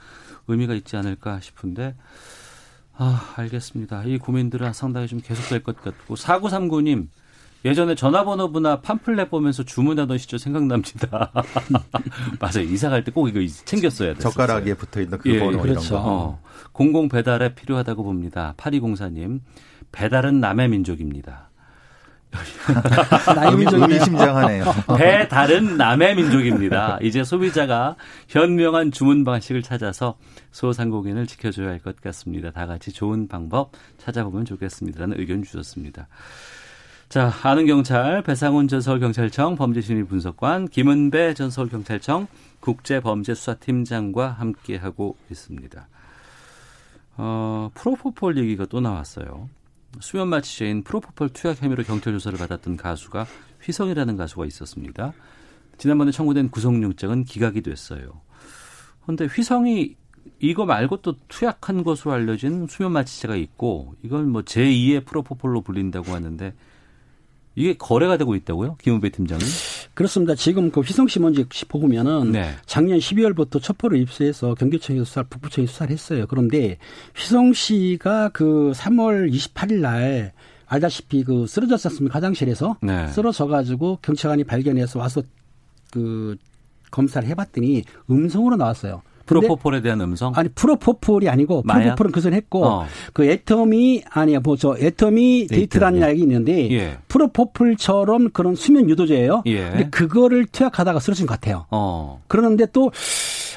[0.48, 1.96] 의미가 있지 않을까 싶은데
[2.96, 4.04] 아 알겠습니다.
[4.06, 7.08] 이 고민들은 상당히 좀 계속될 것 같고 4939님
[7.64, 11.32] 예전에 전화번호부나 팜플렛 보면서 주문하던 시절 생각납니다.
[12.40, 12.64] 맞아요.
[12.68, 14.20] 이사 갈 때 꼭 이거 챙겼어야 돼요.
[14.20, 15.80] 젓가락에 붙어 있는 그 예, 번호 그렇죠.
[15.90, 16.10] 이런 거.
[16.10, 16.42] 어.
[16.72, 18.54] 공공 배달에 필요하다고 봅니다.
[18.58, 19.42] 8204님.
[19.92, 21.50] 배달은 남의 민족입니다.
[23.36, 24.64] 나의 민족이 심장하네요.
[24.98, 26.98] 배 다른 남의 민족입니다.
[27.02, 27.98] 이제 소비자가
[28.30, 30.18] 현명한 주문 방식을 찾아서
[30.52, 32.52] 소상공인을 지켜줘야 할 것 같습니다.
[32.52, 36.08] 다 같이 좋은 방법 찾아보면 좋겠습니다라는 의견 주셨습니다.
[37.12, 42.28] 자, 아는 경찰 배상훈 전 서울경찰청 범죄심리 분석관 김은배 전 서울경찰청
[42.62, 45.90] 국제범죄수사팀장과 함께 하고 있습니다.
[47.18, 49.50] 어, 프로포폴 얘기가 또 나왔어요.
[50.00, 53.26] 수면 마취제인 프로포폴 투약 혐의로 경찰 조사를 받았던 가수가
[53.62, 55.12] 휘성이라는 가수가 있었습니다.
[55.78, 58.22] 지난번에 청구된 구속영장은 기각이 됐어요.
[59.02, 59.98] 그런데 휘성이
[60.40, 66.54] 이거 말고 또 투약한 것으로 알려진 수면 마취제가 있고 이건 뭐 제2의 프로포폴로 불린다고 하는데
[67.56, 68.78] 이게 거래가 되고 있다고요?
[68.82, 69.44] 김은배 팀장은?
[69.94, 70.36] 그렇습니다.
[70.36, 72.56] 지금 그 휘성 씨 먼저 보면은 네.
[72.66, 76.26] 작년 12월부터 첩보를 입수해서 경기청에서 수사, 북부청에 수사를 했어요.
[76.30, 76.78] 그런데
[77.16, 80.34] 휘성 씨가 그 3월 28일 날
[80.66, 82.16] 알다시피 그 쓰러졌지 않습니까?
[82.16, 83.08] 화장실에서 네.
[83.10, 85.22] 쓰러져 가지고 경찰관이 발견해서 와서
[85.92, 86.38] 그
[86.90, 89.02] 검사를 해봤더니 음성으로 나왔어요.
[89.26, 90.34] 프로포폴에 대한 음성?
[90.36, 92.86] 아니 프로포폴이 아니고 프로포폴은 그전 했고 어.
[93.14, 96.12] 그 etomi 아니야 뭐저 etomidate라는 date.
[96.12, 96.98] 약이 있는데 예.
[97.08, 99.44] 프로포폴처럼 그런 수면 유도제예요.
[99.46, 99.70] 예.
[99.70, 101.66] 근데 그거를 투약하다가 쓰러진 것 같아요.
[101.72, 102.22] 어.
[102.28, 102.92] 그러는데 또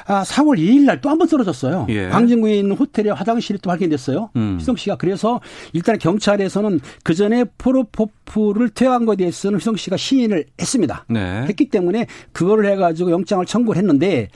[0.07, 1.87] 아, 4월 2일 날 또 한 번 쓰러졌어요.
[1.89, 2.09] 예.
[2.09, 4.29] 광진구에 있는 호텔의 화장실이 또 발견됐어요.
[4.35, 4.57] 음.
[4.59, 5.41] 희성 씨가 그래서
[5.73, 11.05] 일단 경찰에서는 그 전에 프로포폴을 투약한 것에 대해서는 희성 씨가 시인을 했습니다.
[11.09, 11.45] 네.
[11.47, 14.29] 했기 때문에 그거를 해가지고 영장을 청구를 했는데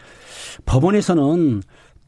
[0.66, 1.62] 법원에서는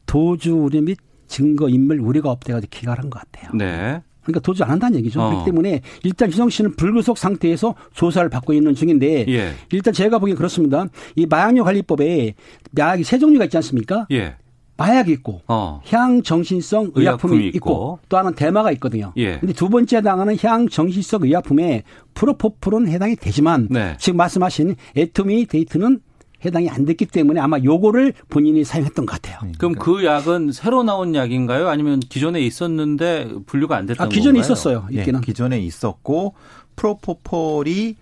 [0.06, 3.50] 도주 우려 및 증거 인멸 우려가 없대가지고 기각한 것 같아요.
[3.54, 4.02] 네.
[4.22, 5.20] 그러니까 도주 안 한다는 얘기죠.
[5.20, 5.30] 어.
[5.30, 9.52] 그렇기 때문에 일단 희성 씨는 불구속 상태에서 조사를 받고 있는 중인데 예.
[9.72, 10.86] 일단 제가 보기엔 그렇습니다.
[11.16, 12.34] 이 마약류 관리법에
[12.72, 14.06] 마약이 세 종류가 있지 않습니까?
[14.12, 14.36] 예.
[14.76, 15.80] 마약이 있고 어.
[15.86, 17.56] 향정신성 의약품이, 의약품이 있고.
[17.56, 17.98] 있고.
[18.08, 19.12] 또 하나는 대마가 있거든요.
[19.16, 19.38] 예.
[19.38, 21.82] 근데 두 번째 해당하는 향정신성 의약품에
[22.14, 23.96] 프로포폴은 해당이 되지만 네.
[23.98, 26.00] 지금 말씀하신 에토미 데이트는
[26.44, 29.38] 해당이 안 됐기 때문에 아마 요거를 본인이 사용했던 것 같아요.
[29.44, 29.52] 네.
[29.58, 31.68] 그럼 그 약은 새로 나온 약인가요?
[31.68, 34.40] 아니면 기존에 있었는데 분류가 안 됐던 아, 기존에 건가요?
[34.40, 34.86] 있었어요.
[34.90, 35.20] 있기는.
[35.20, 36.34] 네, 기존에 있었고
[36.76, 37.96] 프로포폴이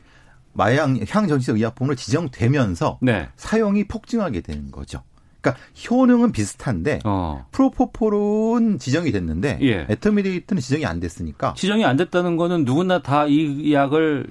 [0.53, 3.29] 마약 향정신성 의약품으로 지정되면서 네.
[3.37, 5.03] 사용이 폭증하게 되는 거죠.
[5.40, 7.46] 그러니까 효능은 비슷한데 어.
[7.53, 9.87] 프로포폴은 지정이 됐는데 예.
[9.88, 14.26] 에터미데이트는 지정이 안 됐으니까 지정이 안 됐다는 거는 누구나 다 이 약을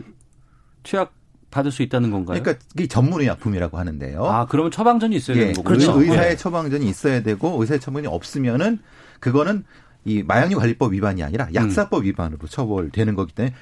[0.84, 1.14] 취약
[1.52, 2.42] 받을 수 있다는 건가요?
[2.42, 4.26] 그러니까 이게 전문 의약품이라고 하는데요.
[4.26, 5.78] 아, 그러면 처방전이 있어야 예, 되는 거군요.
[5.78, 6.02] 그렇죠.
[6.02, 6.36] 의사의 네.
[6.36, 8.80] 처방전이 있어야 되고 의사의 처방전이 없으면은
[9.20, 9.64] 그거는
[10.06, 12.06] 이 마약류 관리법 위반이 아니라 약사법 음.
[12.06, 13.54] 위반으로 처벌되는 거기 때문에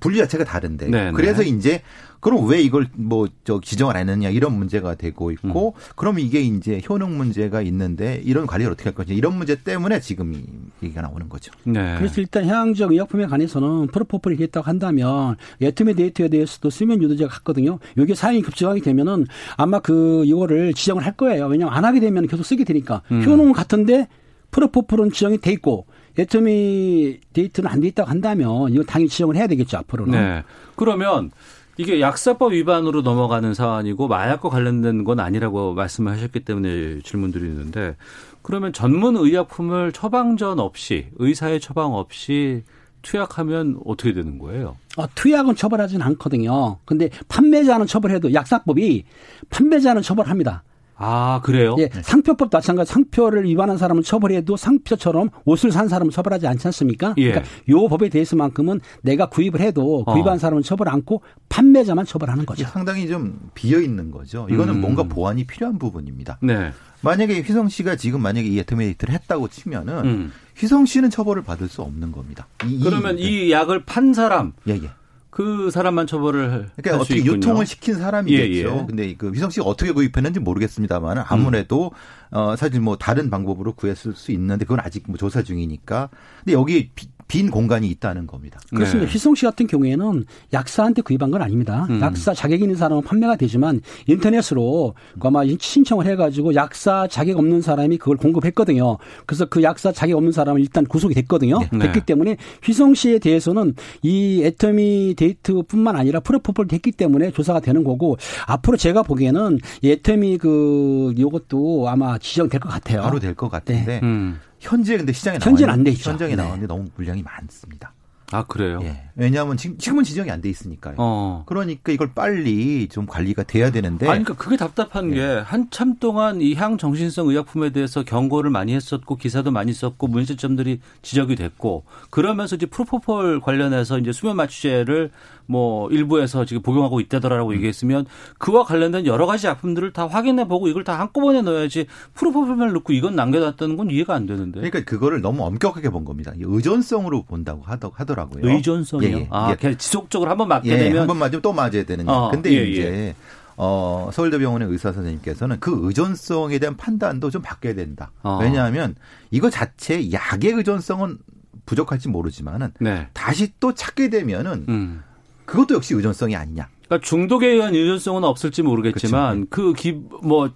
[0.00, 1.12] 분류 자체가 다른데 네네.
[1.12, 1.82] 그래서 이제
[2.20, 5.92] 그럼 왜 이걸 뭐저 지정을 안 했느냐 이런 문제가 되고 있고 음.
[5.94, 10.32] 그럼 이게 이제 효능 문제가 있는데 이런 관리를 어떻게 할 거냐 이런 문제 때문에 지금
[10.34, 10.44] 이
[10.82, 11.52] 얘기가 나오는 거죠.
[11.64, 11.94] 네.
[11.98, 17.78] 그래서 일단 향적 의약품에 관해서는 프로포폴이 있다고 한다면 에트메데이트에 대해서도 수면 유도제가 같거든요.
[17.96, 21.46] 이게 사용이 급증하게 되면은 아마 그 이거를 지정을 할 거예요.
[21.46, 23.22] 왜냐하면 안 하게 되면 계속 쓰게 되니까 음.
[23.24, 24.08] 효능은 같은데
[24.50, 25.86] 프로포폴은 지정이 돼 있고
[26.18, 30.12] 애터미 데이트는 안 돼 있다고 한다면 이거 당연히 지정을 해야 되겠죠 앞으로는.
[30.12, 30.42] 네.
[30.76, 31.30] 그러면
[31.78, 37.96] 이게 약사법 위반으로 넘어가는 사안이고 마약과 관련된 건 아니라고 말씀을 하셨기 때문에 질문 드리는데
[38.42, 42.62] 그러면 전문 의약품을 처방전 없이 의사의 처방 없이
[43.02, 44.76] 투약하면 어떻게 되는 거예요?
[44.96, 46.78] 아, 투약은 처벌하지는 않거든요.
[46.84, 49.04] 근데 판매자는 처벌해도 약사법이
[49.50, 50.64] 판매자는 처벌합니다.
[50.98, 51.76] 아, 그래요?
[51.78, 57.14] 예, 상표법도 마찬가지 상표를 위반한 사람은 처벌해도 상표처럼 옷을 산 사람은 처벌하지 않지 않습니까?
[57.18, 57.30] 예.
[57.32, 60.12] 그러니까 요 법에 대해서만큼은 내가 구입을 해도 어.
[60.12, 62.64] 구입한 사람은 처벌 않고 판매자만 처벌하는 거죠.
[62.66, 64.46] 상당히 좀 비어 있는 거죠.
[64.50, 64.80] 이거는 음.
[64.80, 66.38] 뭔가 보완이 필요한 부분입니다.
[66.40, 66.72] 네.
[67.02, 70.32] 만약에 휘성 씨가 지금 만약에 이 애터미네이트를 했다고 치면은 음.
[70.56, 72.46] 휘성 씨는 처벌을 받을 수 없는 겁니다.
[72.66, 74.90] 이, 그러면 이, 이 약을 판 사람 예, 예.
[75.36, 78.68] 그 사람만 처벌을 그러니까 어떻게 유통을 시킨 사람이겠죠.
[78.68, 78.84] 예, 예.
[78.86, 81.92] 근데 그 위성 씨가 어떻게 구입했는지 모르겠습니다만 아무래도
[82.30, 82.38] 음.
[82.38, 86.08] 어 사실 뭐 다른 방법으로 구했을 수 있는데 그건 아직 뭐 조사 중이니까.
[86.38, 86.90] 근데 여기
[87.28, 88.60] 빈 공간이 있다는 겁니다.
[88.70, 89.06] 그렇습니다.
[89.08, 89.12] 네.
[89.12, 91.86] 희성 씨 같은 경우에는 약사한테 구입한 건 아닙니다.
[91.90, 92.00] 음.
[92.00, 98.16] 약사 자격 있는 사람은 판매가 되지만 인터넷으로 아마 신청을 해가지고 약사 자격 없는 사람이 그걸
[98.16, 98.98] 공급했거든요.
[99.26, 101.58] 그래서 그 약사 자격 없는 사람은 일단 구속이 됐거든요.
[101.72, 101.78] 네.
[101.78, 108.16] 됐기 때문에 휘성 씨에 대해서는 이 애터미 데이트뿐만 아니라 프로포폴 됐기 때문에 조사가 되는 거고
[108.46, 113.02] 앞으로 제가 보기에는 이 애터미 그 요것도 아마 지정될 것 같아요.
[113.02, 113.84] 바로 될 것 같은데.
[113.84, 114.00] 네.
[114.02, 114.40] 음.
[114.66, 116.10] 현재 근데 시장에 현재는 안 돼 있죠.
[116.10, 116.36] 현장에 네.
[116.36, 117.92] 나왔는데 너무 물량이 많습니다.
[118.32, 118.80] 아 그래요?
[118.82, 119.05] 예.
[119.16, 120.96] 왜냐하면 지금 지금 은 지정이 안 돼 있으니까요.
[120.98, 121.42] 어.
[121.46, 124.06] 그러니까 이걸 빨리 좀 관리가 돼야 되는데.
[124.06, 125.14] 아니 그러니까 그게 답답한 예.
[125.14, 131.36] 게 한참 동안 이 향정신성 의약품에 대해서 경고를 많이 했었고 기사도 많이 썼고 문제점들이 지적이
[131.36, 135.10] 됐고 그러면서 이제 프로포폴 관련해서 이제 수면 마취제를
[135.46, 137.54] 뭐 일부에서 지금 복용하고 있다더라라고 음.
[137.54, 138.04] 얘기했으면
[138.38, 143.16] 그와 관련된 여러 가지 약품들을 다 확인해 보고 이걸 다 한꺼번에 넣어야지 프로포폴만 넣고 이건
[143.16, 144.60] 남겨놨다는 건 이해가 안 되는데.
[144.60, 146.32] 그러니까 그거를 너무 엄격하게 본 겁니다.
[146.38, 148.46] 의존성으로 본다고 하더라고요.
[148.46, 149.28] 의존성 예, 예.
[149.30, 149.74] 아, 예.
[149.76, 152.08] 지속적으로 한번 맞게 예, 되면 한 번 맞으면 또 맞아야 되는.
[152.08, 153.14] 어, 근데 예, 이제 예.
[153.56, 158.10] 어, 서울대병원의 의사 선생님께서는 그 의존성에 대한 판단도 좀 바뀌어야 된다.
[158.22, 158.38] 어.
[158.42, 158.94] 왜냐하면
[159.30, 161.18] 이거 자체 약의 의존성은
[161.64, 163.08] 부족할지 모르지만은 네.
[163.12, 165.02] 다시 또 찾게 되면은 음.
[165.46, 166.68] 그것도 역시 의존성이 아니냐.
[166.86, 170.50] 그러니까 중독에 의한 의존성은 없을지 모르겠지만 그기뭐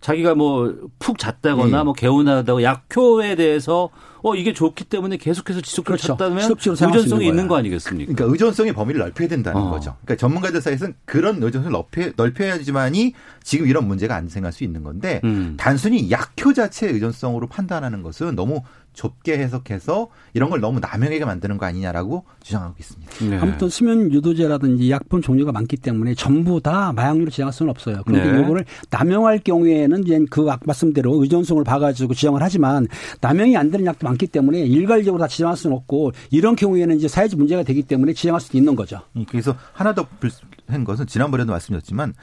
[0.00, 0.74] 자기가 뭐
[1.06, 1.82] 푹 잤다거나 예.
[1.84, 3.90] 뭐 개운하다고 약효에 대해서
[4.22, 6.16] 어 이게 좋기 때문에 계속해서 지속적으로 그렇죠.
[6.16, 8.12] 잤다면 의존성이 있는 거 아니겠습니까?
[8.12, 9.70] 그러니까 의존성의 범위를 넓혀야 된다는 어.
[9.70, 9.96] 거죠.
[10.04, 13.12] 그러니까 전문가들 사이에서는 그런 의존성을 넓혀, 넓혀야지만이
[13.44, 15.54] 지금 이런 문제가 안 생길 수 있는 건데 음.
[15.56, 18.62] 단순히 약효 자체의 의존성으로 판단하는 것은 너무
[18.96, 23.12] 좁게 해석해서 이런 걸 너무 남용하게 만드는 거 아니냐라고 주장하고 있습니다.
[23.30, 23.38] 네.
[23.38, 28.02] 아무튼 수면 유도제라든지 약품 종류가 많기 때문에 전부 다 마약류로 지정할 수는 없어요.
[28.06, 28.40] 그런데 네.
[28.40, 32.88] 이거를 남용할 경우에는 이제 그 말씀대로 의존성을 봐가지고 지정을 하지만
[33.20, 37.38] 남용이 안 되는 약도 많기 때문에 일괄적으로 다 지정할 수는 없고 이런 경우에는 이제 사회적
[37.38, 39.02] 문제가 되기 때문에 지정할 수도 있는 거죠.
[39.28, 42.14] 그래서 하나 더 불한 것은 지난번에도 말씀드렸지만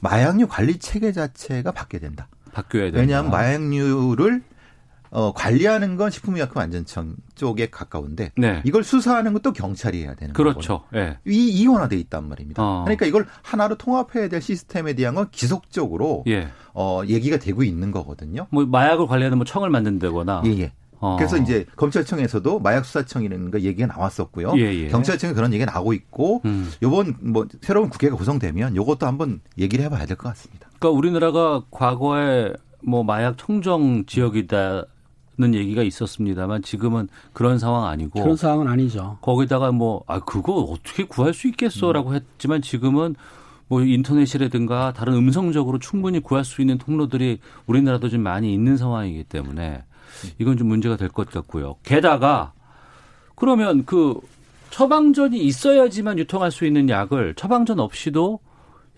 [0.00, 2.28] 마약류 관리 체계 자체가 바뀌어야 된다.
[2.52, 3.00] 바뀌어야 된다.
[3.00, 4.42] 왜냐하면 마약류를
[5.10, 8.62] 어, 관리하는 건 식품의약품 안전청 쪽에 가까운데 네.
[8.64, 10.84] 이걸 수사하는 것도 경찰이 해야 되는 그렇죠.
[10.92, 11.18] 네.
[11.26, 12.62] 이 이원화돼 있단 말입니다.
[12.62, 12.84] 어.
[12.84, 16.48] 그러니까 이걸 하나로 통합해야 될 시스템에 대한 건 지속적으로 예.
[16.74, 18.46] 어, 얘기가 되고 있는 거거든요.
[18.50, 20.42] 뭐 마약을 관리하는 뭐 청을 만든다거나.
[20.46, 20.72] 예, 예.
[21.00, 21.16] 어.
[21.16, 24.52] 그래서 이제 검찰청에서도 마약수사청이라는 거 얘기가 나왔었고요.
[24.58, 24.88] 예, 예.
[24.88, 26.70] 경찰청에 그런 얘기가 나오고 있고 음.
[26.82, 30.68] 요번 뭐 새로운 국회가 구성되면 요것도 한번 얘기를 해봐야 될 것 같습니다.
[30.78, 34.82] 그러니까 우리나라가 과거에 뭐 마약 청정 지역이다 는
[35.54, 39.18] 얘기가 있었습니다만 지금은 그런 상황 아니고 그런 상황은 아니죠.
[39.20, 42.14] 거기다가 뭐 아 그거 어떻게 구할 수 있겠어라고 음.
[42.14, 43.14] 했지만 지금은
[43.68, 49.84] 뭐 인터넷이라든가 다른 음성적으로 충분히 구할 수 있는 통로들이 우리나라도 좀 많이 있는 상황이기 때문에
[50.38, 51.76] 이건 좀 문제가 될 것 같고요.
[51.84, 52.52] 게다가
[53.36, 54.18] 그러면 그
[54.70, 58.40] 처방전이 있어야지만 유통할 수 있는 약을 처방전 없이도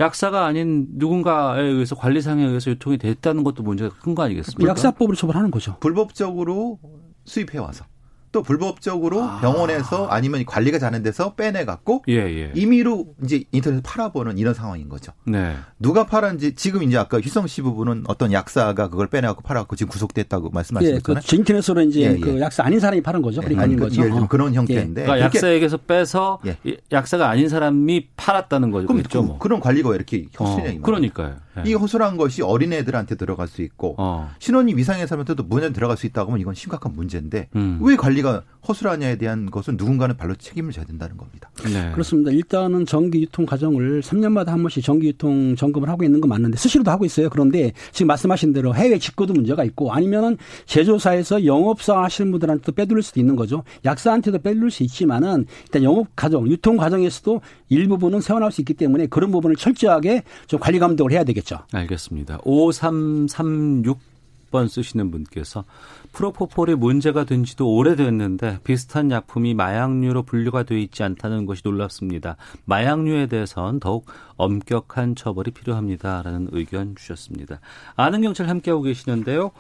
[0.01, 4.69] 약사가 아닌 누군가에 의해서 관리상에 의해서 유통이 됐다는 것도 문제가 큰 거 아니겠습니까?
[4.71, 5.77] 약사법으로 처벌하는 거죠.
[5.81, 6.79] 불법적으로
[7.25, 7.85] 수입해 와서
[8.33, 9.41] 또 불법적으로 아.
[9.41, 12.53] 병원에서 아니면 관리가 자는 데서 빼내 갖고 예, 예.
[12.55, 15.13] 임의로 이제 인터넷 팔아보는 이런 상황인 거죠.
[15.27, 15.55] 네.
[15.79, 19.91] 누가 팔았는지 지금 이제 아까 희성 씨 부분은 어떤 약사가 그걸 빼내 갖고 팔아갖고 지금
[19.91, 20.97] 구속됐다고 말씀하셨잖아요.
[20.97, 22.19] 예, 그 인터넷으로 이제 예, 예.
[22.19, 23.43] 그 약사 아닌 사람이 파는 거죠.
[23.51, 24.03] 예, 아니, 그, 거죠.
[24.03, 25.03] 예, 그런 형태인데.
[25.03, 26.57] 그러니까 약사에게서 빼서 예.
[26.91, 28.87] 약사가 아닌 사람이 팔았다는 거죠.
[28.87, 29.39] 그럼 그, 뭐.
[29.39, 30.79] 그런 관리가 왜 이렇게 허술해?
[30.79, 31.37] 어, 그러니까요.
[31.57, 31.71] 네.
[31.71, 34.31] 이 허술한 것이 어린애들한테 들어갈 수 있고 어.
[34.39, 37.79] 신혼이 위상의 사람한테도 문에 들어갈 수 있다고 하면 이건 심각한 문제인데 음.
[37.83, 41.51] 왜 관리가 허술하냐에 대한 것은 누군가는 발로 책임을 져야 된다는 겁니다.
[41.65, 41.91] 네.
[41.93, 42.31] 그렇습니다.
[42.31, 46.91] 일단은 전기 유통 과정을 3년마다 한 번씩 전기 유통 점검을 하고 있는 건 맞는데 수시로도
[46.91, 47.29] 하고 있어요.
[47.29, 53.21] 그런데 지금 말씀하신 대로 해외 직구도 문제가 있고 아니면은 제조사에서 영업사 하시는 분들한테도 빼돌릴 수도
[53.21, 53.65] 있는 거죠.
[53.85, 59.33] 약사한테도 빼돌릴 수 있지만은 일단 영업 과정, 유통 과정에서도 일부분은 세워나올 수 있기 때문에 그런
[59.33, 61.42] 부분을 철저하게 좀 관리 감독을 해야 되겠죠.
[61.73, 62.39] 알겠습니다.
[62.39, 65.65] 5336번 쓰시는 분께서
[66.13, 72.37] 프로포폴이 문제가 된 지도 오래됐는데 비슷한 약품이 마약류로 분류가 되어 있지 않다는 것이 놀랍습니다.
[72.67, 77.61] 마약류에 대해선 더욱 엄격한 처벌이 필요합니다라는 의견 주셨습니다.
[77.97, 79.51] 아는 경찰 함께하고 계시는데요.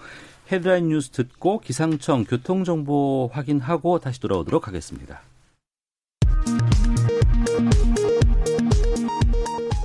[0.51, 5.23] 헤드라인 뉴스 듣고 기상청 교통정보 확인하고 다시 돌아오도록 하겠습니다.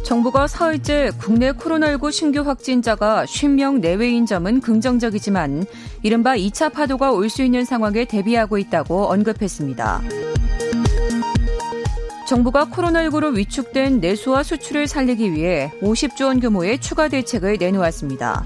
[0.08, 5.66] 정부가 사흘째 국내 코로나19 신규 확진자가 50명 내외인 점은 긍정적이지만
[6.02, 10.02] 이른바 2차 파도가 올 수 있는 상황에 대비하고 있다고 언급했습니다.
[12.26, 18.46] 정부가 코로나19로 위축된 내수와 수출을 살리기 위해 50조 원 규모의 추가 대책을 내놓았습니다.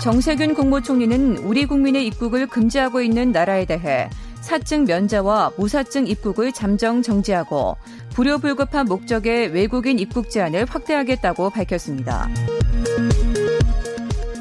[0.00, 4.08] 정세균 국무총리는 우리 국민의 입국을 금지하고 있는 나라에 대해
[4.42, 7.78] 사증 면제와 무사증 입국을 잠정 정지하고
[8.14, 12.28] 불효불급한 목적의 외국인 입국 제한을 확대하겠다고 밝혔습니다.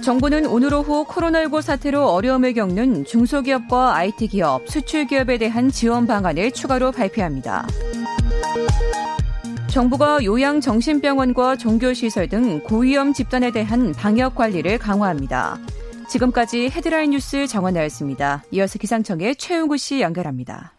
[0.04, 7.66] 정부는 오늘 오후 코로나19 사태로 어려움을 겪는 중소기업과 IT기업, 수출기업에 대한 지원 방안을 추가로 발표합니다.
[9.68, 15.58] 정부가 요양정신병원과 종교시설 등 고위험 집단에 대한 방역 관리를 강화합니다.
[16.10, 18.44] 지금까지 헤드라인 뉴스 정원나였습니다.
[18.52, 20.74] 이어서 기상청의 최용구 씨 연결합니다.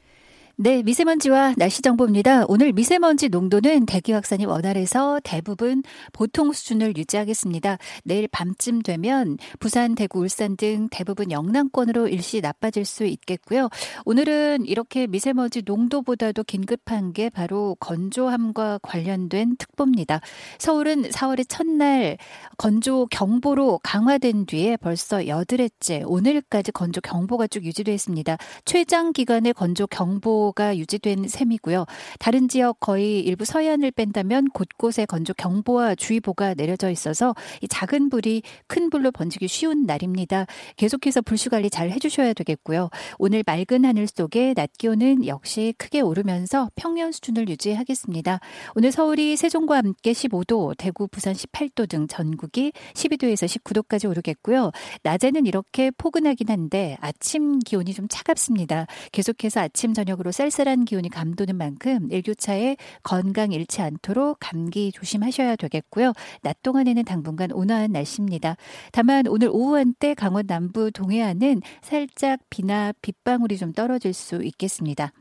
[0.56, 2.44] 네, 미세먼지와 날씨 정보입니다.
[2.46, 7.78] 오늘 미세먼지 농도는 대기 확산이 원활해서 대부분 보통 수준을 유지하겠습니다.
[8.04, 13.68] 내일 밤쯤 되면 부산, 대구, 울산 등 대부분 영남권으로 일시 나빠질 수 있겠고요.
[14.04, 20.20] 오늘은 이렇게 미세먼지 농도보다도 긴급한 게 바로 건조함과 관련된 특보입니다.
[20.58, 22.16] 서울은 4월의 첫날
[22.58, 28.36] 건조 경보로 강화된 뒤에 벌써 여드레째 오늘까지 건조 경보가 쭉 유지되어 있습니다.
[28.64, 31.86] 최장 기간의 건조 경보 경보가 유지된 셈이고요.
[32.18, 38.42] 다른 지역 거의 일부 서해안을 뺀다면 곳곳에 건조 경보와 주의보가 내려져 있어서 이 작은 불이
[38.66, 40.46] 큰 불로 번지기 쉬운 날입니다.
[40.76, 42.90] 계속해서 불수 관리 잘 해주셔야 되겠고요.
[43.18, 48.40] 오늘 맑은 하늘 속에 낮 기온은 역시 크게 오르면서 평년 수준을 유지하겠습니다.
[48.74, 54.72] 오늘 서울이 세종과 함께 15도, 대구, 부산 18도 등 전국이 12도에서 19도까지 오르겠고요.
[55.02, 58.86] 낮에는 이렇게 포근하긴 한데 아침 기온이 좀 차갑습니다.
[59.12, 66.12] 계속해서 아침 저녁으로 쌀쌀한 기온이 감도는 만큼 일교차에 건강 잃지 않도록 감기 조심하셔야 되겠고요.
[66.42, 68.56] 낮 동안에는 당분간 온화한 날씨입니다.
[68.92, 75.12] 다만 오늘 오후 한때 강원 남부 동해안은 살짝 비나 빗방울이 좀 떨어질 수 있겠습니다.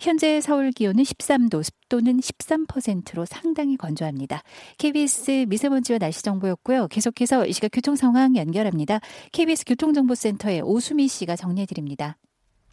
[0.00, 4.42] 현재 서울 기온은 13도, 습도는 13%로 상당히 건조합니다.
[4.78, 6.88] KBS 미세먼지와 날씨 정보였고요.
[6.88, 9.00] 계속해서 이 시각 교통 상황 연결합니다.
[9.32, 12.16] KBS 교통정보센터의 오수미 씨가 정리해 드립니다.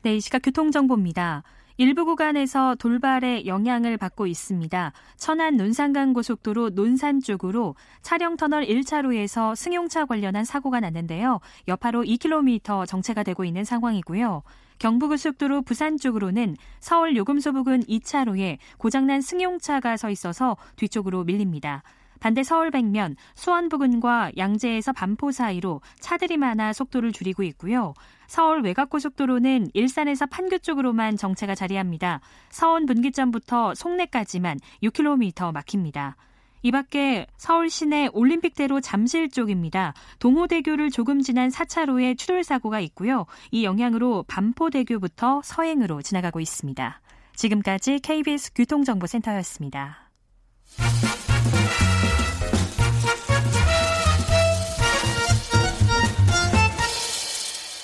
[0.03, 1.43] 네, 이 시각 교통정보입니다.
[1.81, 4.93] 일부 구간에서 돌발의 영향을 받고 있습니다.
[5.17, 11.39] 천안 논산간 고속도로 논산 쪽으로 차량 터널 1차로에서 승용차 관련한 사고가 났는데요.
[11.67, 14.43] 여파로 2km 정체가 되고 있는 상황이고요.
[14.77, 21.81] 경부고속도로 부산 쪽으로는 서울 요금소 부근 2차로에 고장난 승용차가 서 있어서 뒤쪽으로 밀립니다.
[22.21, 27.93] 반대 서울 백면 수원 부근과 양재에서 반포 사이로 차들이 많아 속도를 줄이고 있고요.
[28.27, 32.21] 서울 외곽고속도로는 일산에서 판교 쪽으로만 정체가 자리합니다.
[32.49, 36.15] 서원 분기점부터 송내까지만 6km 막힙니다.
[36.61, 39.95] 이 밖에 서울 시내 올림픽대로 잠실 쪽입니다.
[40.19, 43.25] 동호대교를 조금 지난 4차로에 추돌 사고가 있고요.
[43.49, 47.01] 이 영향으로 반포대교부터 서행으로 지나가고 있습니다.
[47.35, 50.11] 지금까지 KBS 교통정보센터였습니다.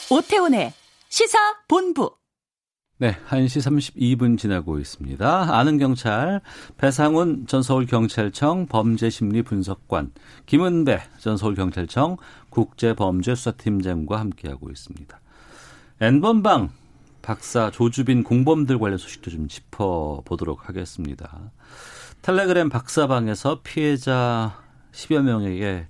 [0.10, 0.72] 오태훈의
[1.10, 2.16] 시사 본부.
[3.00, 5.56] 네, 1시 32분 지나고 있습니다.
[5.56, 6.42] 아는 경찰
[6.78, 10.14] 배상훈 전 서울 경찰청 범죄심리 분석관,
[10.46, 12.18] 김은배 전 서울 경찰청
[12.50, 15.20] 국제범죄수사팀장과 함께하고 있습니다.
[16.00, 16.70] N번방
[17.22, 21.52] 박사 조주빈 공범들 관련 소식도 좀 짚어보도록 하겠습니다.
[22.22, 25.88] 텔레그램 박사방에서 피해자 10여 명에게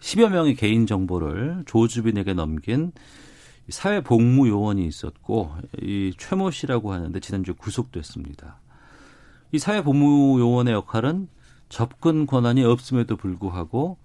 [0.00, 2.92] 10여 명의 개인 정보를 조주빈에게 넘긴
[3.68, 8.60] 사회복무 요원이 있었고 이 최모 씨라고 하는데 지난주 구속됐습니다.
[9.52, 11.28] 이 사회복무 요원의 역할은
[11.68, 13.98] 접근 권한이 없음에도 불구하고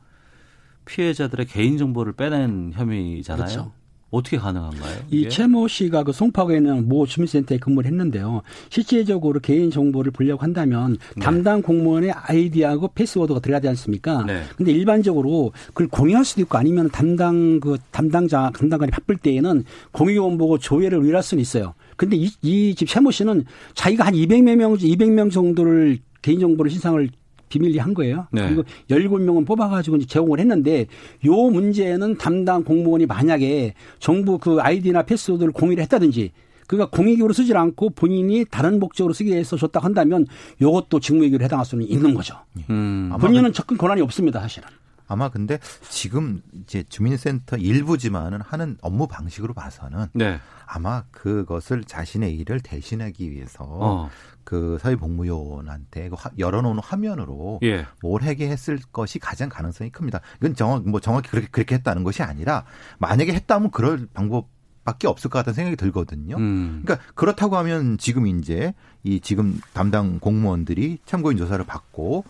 [0.85, 3.45] 피해자들의 개인 정보를 빼낸 혐의잖아요.
[3.45, 3.71] 그렇죠.
[4.11, 5.03] 어떻게 가능한가요?
[5.11, 8.41] 이 최모 씨가 그 송파구에 있는 모 주민센터에 근무를 했는데요.
[8.69, 11.21] 실질적으로 개인 정보를 보려고 한다면 네.
[11.21, 14.23] 담당 공무원의 아이디하고 패스워드가 들어가지 않습니까?
[14.25, 14.43] 네.
[14.57, 20.37] 근데 일반적으로 그걸 공유할 수도 있고 아니면 담당 그 담당자 담당관이 바쁠 때에는 공유 원
[20.37, 21.75] 보고 조회를 의뢰할 수는 있어요.
[21.95, 23.45] 근데 이집 최모 씨는
[23.75, 27.09] 자기가 한 200명 200명 정도를 개인 정보를 신상을
[27.49, 28.27] 비밀리 한 거예요.
[28.31, 28.47] 네.
[28.47, 30.85] 그리고 17명은 뽑아가지고 이제 제공을 했는데
[31.25, 36.31] 요 문제는 담당 공무원이 만약에 정부 그 아이디나 패스워드를 공유를 했다든지
[36.67, 40.27] 그가 공익으로 쓰질 않고 본인이 다른 목적으로 쓰기 위해서 줬다 한다면
[40.61, 42.35] 요것도 직무유기로 해당할 수는 있는 거죠.
[42.69, 43.11] 음.
[43.19, 44.69] 본인은 접근 권한이 없습니다, 사실은.
[45.07, 45.57] 아마 근데
[45.89, 50.39] 지금 이제 주민센터 일부지만은 하는 업무 방식으로 봐서는 네.
[50.67, 54.09] 아마 그것을 자신의 일을 대신하기 위해서 어.
[54.49, 57.85] 그 사회복무요원한테 그 열어놓은 화면으로 예.
[58.01, 60.21] 뭘 하게 했을 것이 가장 가능성이 큽니다.
[60.37, 62.65] 이건 정확 뭐 정확히 그렇게 그렇게 했다는 것이 아니라
[62.97, 64.49] 만약에 했다면 그럴 방법
[64.85, 66.35] 밖에 없을 것 같다는 생각이 들거든요.
[66.37, 66.81] 음.
[66.83, 72.23] 그러니까 그렇다고 하면 지금 이제 이 지금 담당 공무원들이 참고인 조사를 받고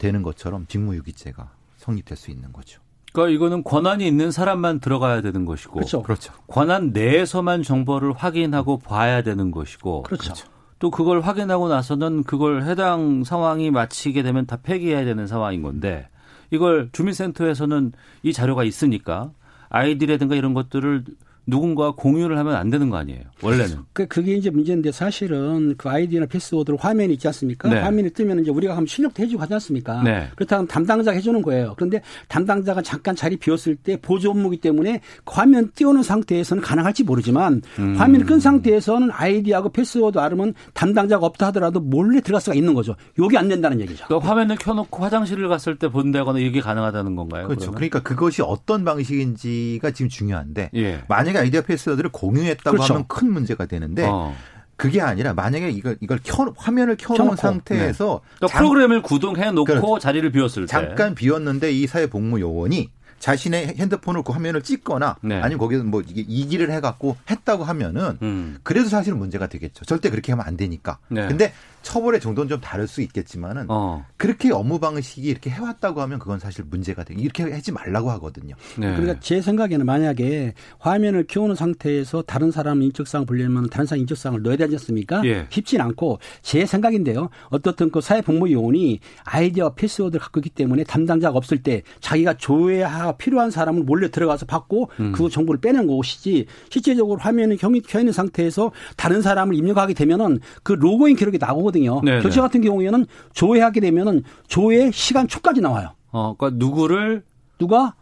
[0.00, 2.80] 되는 것처럼 직무유기죄가 성립될 수 있는 거죠.
[3.12, 6.02] 그러니까 이거는 권한이 있는 사람만 들어가야 되는 것이고, 그렇죠.
[6.02, 6.32] 그렇죠.
[6.48, 10.34] 권한 내에서만 정보를 확인하고 봐야 되는 것이고, 그렇죠.
[10.80, 16.08] 또 그걸 확인하고 나서는 그걸 해당 상황이 마치게 되면 다 폐기해야 되는 상황인 건데,
[16.50, 17.92] 이걸 주민센터에서는
[18.24, 19.30] 이 자료가 있으니까
[19.68, 21.04] 아이디라든가 이런 것들을
[21.50, 23.20] 누군가 공유를 하면 안 되는 거 아니에요?
[23.42, 23.78] 원래는.
[23.92, 27.68] 그 그게 이제 문제인데 사실은 그 아이디나 패스워드로 화면이 있지 않습니까?
[27.68, 27.80] 네.
[27.80, 30.02] 화면이 뜨면 이제 우리가 하면 출력도 해주고 하지 않습니까?
[30.02, 30.28] 네.
[30.36, 31.74] 그렇다면 담당자가 해주는 거예요.
[31.76, 37.62] 그런데 담당자가 잠깐 자리 비웠을 때 보조 업무기 때문에 그 화면 띄우는 상태에서는 가능할지 모르지만
[37.78, 37.94] 음.
[37.96, 42.94] 화면을 끈 상태에서는 아이디하고 패스워드 알으면 담당자가 없다 하더라도 몰래 들어갈 수가 있는 거죠.
[43.18, 44.06] 요게 안 된다는 얘기죠.
[44.08, 47.48] 그 화면을 켜놓고 화장실을 갔을 때 본다거나 이게 가능하다는 건가요?
[47.48, 47.72] 그렇죠.
[47.72, 47.74] 그러면?
[47.76, 51.02] 그러니까 그것이 어떤 방식인지가 지금 중요한데 예.
[51.08, 52.94] 만약에 아이디어 패스워드를 공유했다고 그렇죠.
[52.94, 54.34] 하면 큰 문제가 되는데 어.
[54.76, 58.36] 그게 아니라 만약에 이걸 이걸 켜 화면을 켜놓은 상태에서 네.
[58.38, 59.98] 그러니까 프로그램을 구동해 놓고 그렇죠.
[59.98, 62.88] 자리를 비웠을 때 잠깐 비웠는데 이 사회복무 요원이
[63.18, 65.36] 자신의 핸드폰을 그 화면을 찍거나 네.
[65.36, 68.56] 아니면 거기서 뭐 이게 이기를 해갖고 했다고 하면은 음.
[68.62, 69.84] 그래도 사실은 문제가 되겠죠.
[69.84, 70.98] 절대 그렇게 하면 안 되니까.
[71.08, 71.28] 네.
[71.28, 74.04] 근데 처벌의 정도는 좀 다를 수 있겠지만은 어.
[74.16, 78.54] 그렇게 업무 방식이 이렇게 해왔다고 하면 그건 사실 문제가 되고 이렇게 하지 말라고 하거든요.
[78.76, 78.94] 네.
[78.94, 84.56] 그러니까 제 생각에는 만약에 화면을 키우는 상태에서 다른 사람 인적사항 보려면 다른 사람 인적사항을 넣어야
[84.56, 85.22] 되지 않습니까?
[85.24, 85.46] 예.
[85.50, 87.30] 쉽진 않고 제 생각인데요.
[87.48, 93.84] 어떻든 그 사회복무요원이 아이디어 패스워드를 갖고 있기 때문에 담당자가 없을 때 자기가 조회가 필요한 사람을
[93.84, 95.12] 몰래 들어가서 받고 음.
[95.12, 101.16] 그 정보를 빼낸 것이지 실제적으로 화면이 켜 있는 상태에서 다른 사람을 입력하게 되면은 그 로그인
[101.16, 102.00] 기록이 나오고 나오거든요.
[102.02, 102.22] 네네.
[102.22, 105.94] 결제 같은 경우에는 조회하게 되면은 조회 시간 초까지 나와요.
[106.12, 107.22] 어, 그러니까 누구를
[107.58, 107.94] 누가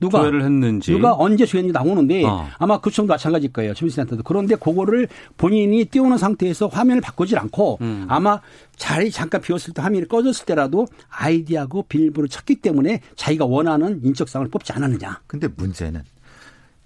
[0.00, 2.46] 누가 조회를 했는지 누가 언제 조회했는지 나오는데 어.
[2.58, 3.72] 아마 그쪽도 마찬가지일 거예요.
[3.74, 8.06] 주민센터도 그런데 그거를 본인이 띄우는 상태에서 화면을 바꾸질 않고 음.
[8.08, 8.40] 아마
[8.76, 14.72] 자리 잠깐 비웠을 때 화면이 꺼졌을 때라도 아이디하고 비밀번호를 쳤기 때문에 자기가 원하는 인적사항을 뽑지
[14.72, 15.22] 않았느냐.
[15.26, 16.02] 근데 문제는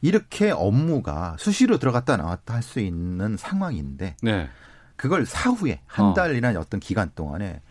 [0.01, 4.49] 이렇게 업무가 수시로 들어갔다 나왔다 할 수 있는 상황인데 네.
[4.99, 6.13] 그걸 사후에 한 어.
[6.13, 6.65] 달이나 어.
[6.69, 7.63] 떤 기간 동안에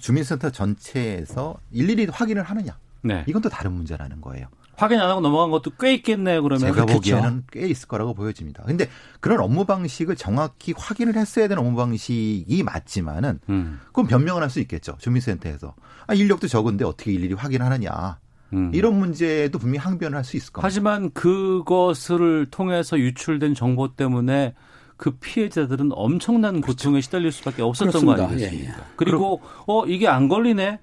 [0.00, 2.78] 주민센터 전체에서 일일이 확인을 하느냐.
[3.02, 3.24] 네.
[3.26, 4.46] 이건 또 다른 문제라는 거예요.
[4.76, 6.74] 확인 안 하고 넘어간 것도 꽤 있겠네요, 그러면.
[6.74, 6.84] 제가.
[6.84, 8.62] 보기에는 꽤 있을 거라고 보여집니다.
[8.64, 13.80] 근데 그런 업무 방식을 정확히 확인을 했어야 되는 업무 방식이 맞지만은, 음.
[13.86, 14.96] 그건 변명을 할 수 있겠죠.
[14.98, 15.74] 주민센터에서.
[16.06, 18.18] 아, 인력도 적은데 어떻게 일일이 확인하느냐.
[18.52, 18.70] 음.
[18.74, 20.66] 이런 문제도 분명히 항변을 할 수 있을 겁니다.
[20.66, 24.54] 하지만 그것을 통해서 유출된 정보 때문에
[24.96, 27.00] 그 피해자들은 엄청난 고통에 그렇죠.
[27.00, 28.26] 시달릴 수밖에 없었던 그렇습니다.
[28.26, 28.72] 거 아니겠습니까?
[28.72, 28.84] 예, 예.
[28.96, 30.80] 그리고 어 이게 안 걸리네.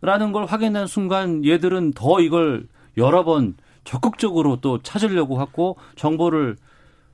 [0.00, 6.56] 라는 걸 확인한 순간 얘들은 더 이걸 여러 번 적극적으로 또 찾으려고 하고 정보를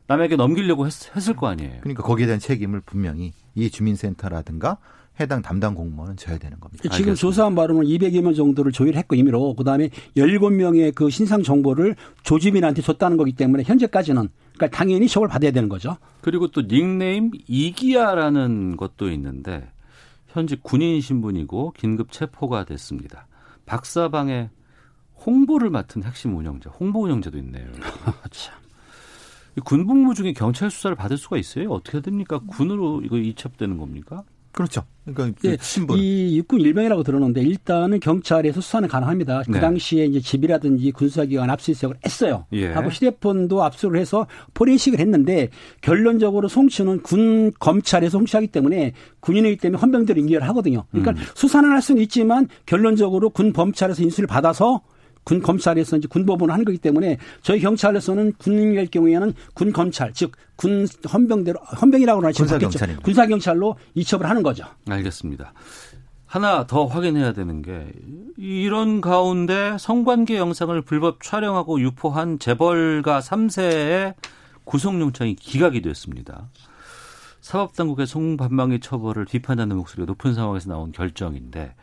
[0.07, 0.93] 남에게 넘기려고 했,
[1.29, 1.79] 을거 아니에요.
[1.81, 4.79] 그러니까 거기에 대한 책임을 분명히 이 주민센터라든가
[5.21, 6.83] 해당 담당 공무원은 져야 되는 겁니다.
[6.83, 7.21] 지금 알겠습니다.
[7.21, 11.95] 조사한 바로는 200여 명 정도를 조회를 했고 임의로 그다음에 17명의 그 신상 정보를
[12.25, 15.97] 조지민한테 줬다는 거기 때문에 현재까지는 그러니까 당연히 처벌 받아야 되는 거죠.
[16.21, 19.71] 그리고 또 닉네임 이기야라는 것도 있는데
[20.29, 23.29] 현재 군인 신분이고 긴급 체포가 됐습니다.
[23.67, 24.51] 박사방의
[25.25, 27.67] 홍보를 맡은 핵심 운영자, 홍보 운영자도 있네요.
[28.31, 28.55] 참.
[29.65, 31.71] 군복무 중에 경찰 수사를 받을 수가 있어요?
[31.71, 32.41] 어떻게 됩니까?
[32.45, 34.25] 군으로 이거 이첩되는 겁니까?
[34.51, 34.85] 그렇죠.
[35.05, 35.99] 그러니까 예, 신분.
[35.99, 39.43] 이 육군 일병이라고 들었는데 일단은 경찰에서 수사는 가능합니다.
[39.45, 39.61] 그 네.
[39.61, 42.47] 당시에 이제 집이라든지 군수사기관 압수수색을 했어요.
[42.53, 42.69] 예.
[42.73, 45.51] 하고 휴대폰도 압수를 해서 포렌식을 했는데
[45.83, 50.85] 결론적으로 송치는 군 검찰에서 송치하기 때문에 군인이기 때문에 헌병대로 인계를 하거든요.
[50.91, 51.27] 그러니까 음.
[51.35, 54.81] 수사는 할 수는 있지만 결론적으로 군 검찰에서 인수를 받아서
[55.25, 60.87] 군 검찰에서 이제 군법원을 하는 거기 때문에 저희 경찰에서는 군인일 경우에는 군 검찰 즉 군
[61.13, 64.65] 헌병대로 헌병이라고 하지 군사 경찰 군사 경찰로 이첩을 하는 거죠.
[64.89, 65.53] 알겠습니다.
[66.27, 67.93] 하나 더 확인해야 되는 게
[68.37, 74.15] 이런 가운데 성관계 영상을 불법 촬영하고 유포한 재벌가 3세의
[74.65, 76.49] 구속영장이 기각이 됐습니다.
[77.41, 81.75] 사법당국의 성반방위 처벌을 비판하는 목소리가 높은 상황에서 나온 결정인데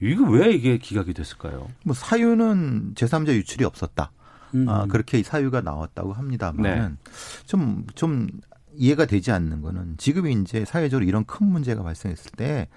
[0.00, 1.68] 이거 왜 이게 기각이 됐을까요?
[1.84, 4.12] 뭐 사유는 제3자 유출이 없었다.
[4.54, 4.68] 음.
[4.68, 6.98] 아, 그렇게 사유가 나왔다고 합니다만
[7.46, 7.94] 좀좀 네.
[7.94, 8.28] 좀
[8.74, 12.68] 이해가 되지 않는 거는 지금 이제 사회적으로 이런 큰 문제가 발생했을 때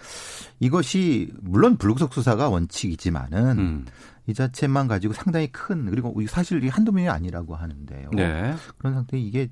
[0.59, 3.86] 이것이 물론 불구속 수사가 원칙이지만은 음.
[4.28, 8.09] 이 자체만 가지고 상당히 큰 그리고 사실 한두 명이 아니라고 하는데요.
[8.13, 8.53] 네.
[8.78, 9.49] 그런 상태에 이게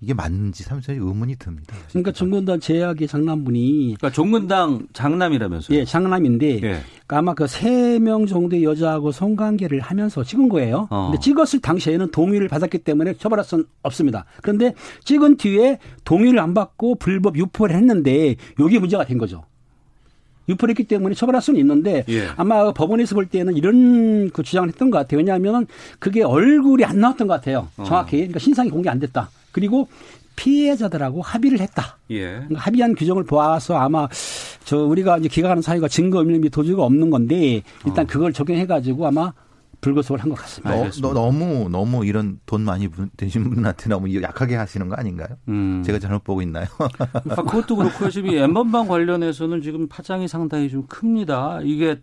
[0.00, 1.74] 이게 맞는지 사실 의문이 듭니다.
[1.90, 5.76] 그러니까 종근당 제약의 장남분이 그러니까 종근당 장남이라면서요?
[5.76, 6.60] 예, 장남인데 예.
[6.60, 10.86] 그러니까 아마 그 세 명 정도의 여자하고 성관계를 하면서 찍은 거예요.
[10.90, 11.08] 어.
[11.10, 14.24] 근데 찍었을 당시에는 동의를 받았기 때문에 처벌할 수는 없습니다.
[14.40, 14.72] 그런데
[15.04, 19.44] 찍은 뒤에 동의를 안 받고 불법 유포를 했는데 여기 문제가 된 거죠.
[20.48, 22.28] 유포를 했기 때문에 처벌할 수는 있는데 예.
[22.36, 25.18] 아마 법원에서 볼 때는 이런 그 주장을 했던 것 같아요.
[25.18, 25.66] 왜냐하면
[25.98, 27.68] 그게 얼굴이 안 나왔던 것 같아요.
[27.84, 28.16] 정확히.
[28.16, 28.18] 어.
[28.20, 29.28] 그러니까 신상이 공개 안 됐다.
[29.52, 29.88] 그리고
[30.36, 31.98] 피해자들하고 합의를 했다.
[32.10, 32.26] 예.
[32.34, 34.08] 그러니까 합의한 규정을 보아서 아마
[34.64, 38.06] 저 우리가 이제 기각하는 사유가 증거 인멸 및 도주가 없는 건데 일단 어.
[38.06, 39.32] 그걸 적용해 가지고 아마
[39.80, 40.74] 불구속을 한 것 같습니다.
[41.00, 45.28] 너, 너무 너무 이런 돈 많이 되신 분한테 너무 약하게 하시는 거 아닌가요?
[45.48, 45.82] 음.
[45.84, 46.66] 제가 잘못 보고 있나요?
[47.30, 48.10] 아, 그것도 그렇고요.
[48.10, 51.60] 지금 이 엠번방 관련해서는 지금 파장이 상당히 좀 큽니다.
[51.62, 51.98] 이게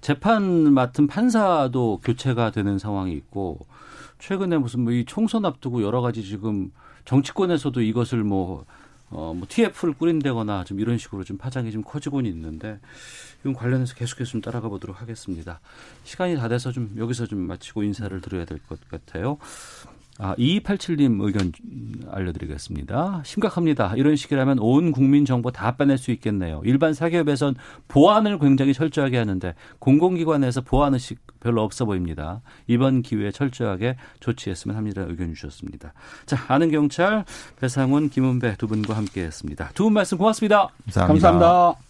[0.00, 3.58] 재판 맡은 판사도 교체가 되는 상황이 있고
[4.18, 6.70] 최근에 무슨 뭐 이 총선 앞두고 여러 가지 지금
[7.08, 8.66] 정치권에서도 이것을 뭐
[9.10, 12.78] 어, 뭐 TF를 꾸린다거나 좀 이런 식으로 좀 파장이 좀 커지고는 있는데
[13.40, 15.60] 이건 관련해서 계속해서 좀 따라가 보도록 하겠습니다.
[16.04, 19.38] 시간이 다 돼서 좀 여기서 좀 마치고 인사를 드려야 될 것 같아요.
[20.18, 21.52] 아, 2287님 의견
[22.10, 23.22] 알려드리겠습니다.
[23.24, 23.94] 심각합니다.
[23.96, 26.60] 이런 식이라면 온 국민 정보 다 빼낼 수 있겠네요.
[26.64, 27.54] 일반 사기업에선
[27.86, 32.42] 보안을 굉장히 철저하게 하는데 공공기관에서 보안 의식 별로 없어 보입니다.
[32.66, 35.04] 이번 기회에 철저하게 조치했으면 합니다.
[35.08, 35.94] 의견 주셨습니다.
[36.26, 37.24] 자, 아는 경찰
[37.56, 39.70] 배상훈, 김은배 두 분과 함께했습니다.
[39.74, 40.68] 두 분 말씀 고맙습니다.
[40.84, 41.30] 감사합니다.
[41.30, 41.80] 감사합니다.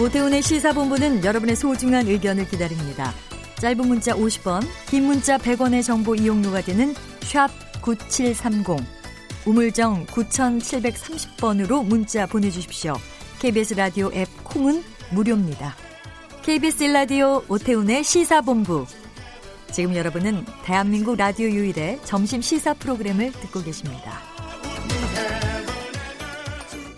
[0.00, 3.12] 오태훈의 시사본부는 여러분의 소중한 의견을 기다립니다.
[3.60, 7.48] 짧은 문자 50원, 긴 문자 100원의 정보 이용료가 되는 샵
[7.80, 8.64] 9730,
[9.46, 12.94] 우물정 9730번으로 문자 보내주십시오.
[13.38, 14.82] KBS 라디오 앱 콩은
[15.14, 15.74] 무료입니다.
[16.42, 18.84] KBS 라디오 오태훈의 시사본부.
[19.72, 24.18] 지금 여러분은 대한민국 라디오 유일의 점심 시사 프로그램을 듣고 계십니다.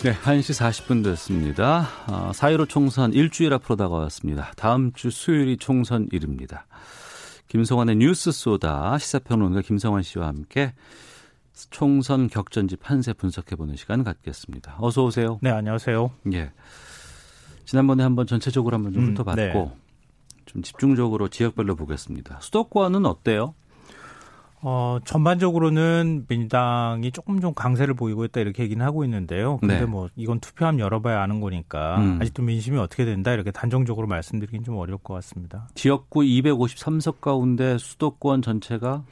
[0.03, 1.89] 네, 1시 40분 됐습니다.
[2.07, 4.53] 아, 4.15 총선 일주일 앞으로 다가왔습니다.
[4.57, 6.67] 다음 주 수요일이 총선일입니다.
[7.49, 10.75] 김성환의 뉴스 소다 시사평론가 김성환 씨와 함께
[11.71, 14.77] 총선 격전지 판세 분석해보는 시간 갖겠습니다.
[14.79, 15.39] 어서 오세요.
[15.43, 16.11] 네, 안녕하세요.
[16.35, 16.53] 예.
[17.67, 19.71] 지난번에 한번 전체적으로 한번 좀 음, 훑어봤고 네.
[20.47, 22.39] 좀 집중적으로 지역별로 보겠습니다.
[22.41, 23.55] 수도권은 어때요?
[24.63, 29.59] 어, 전반적으로는 민주당이 조금 좀 강세를 보이고 있다 이렇게 얘기는 하고 있는데요.
[29.59, 29.87] 근데 네.
[29.87, 32.19] 뭐 이건 투표하면 열어봐야 아는 거니까 음.
[32.21, 35.69] 아직도 민심이 어떻게 된다 이렇게 단정적으로 말씀드리긴 좀 어려울 것 같습니다.
[35.75, 39.05] 지역구 253석 가운데 수도권 전체가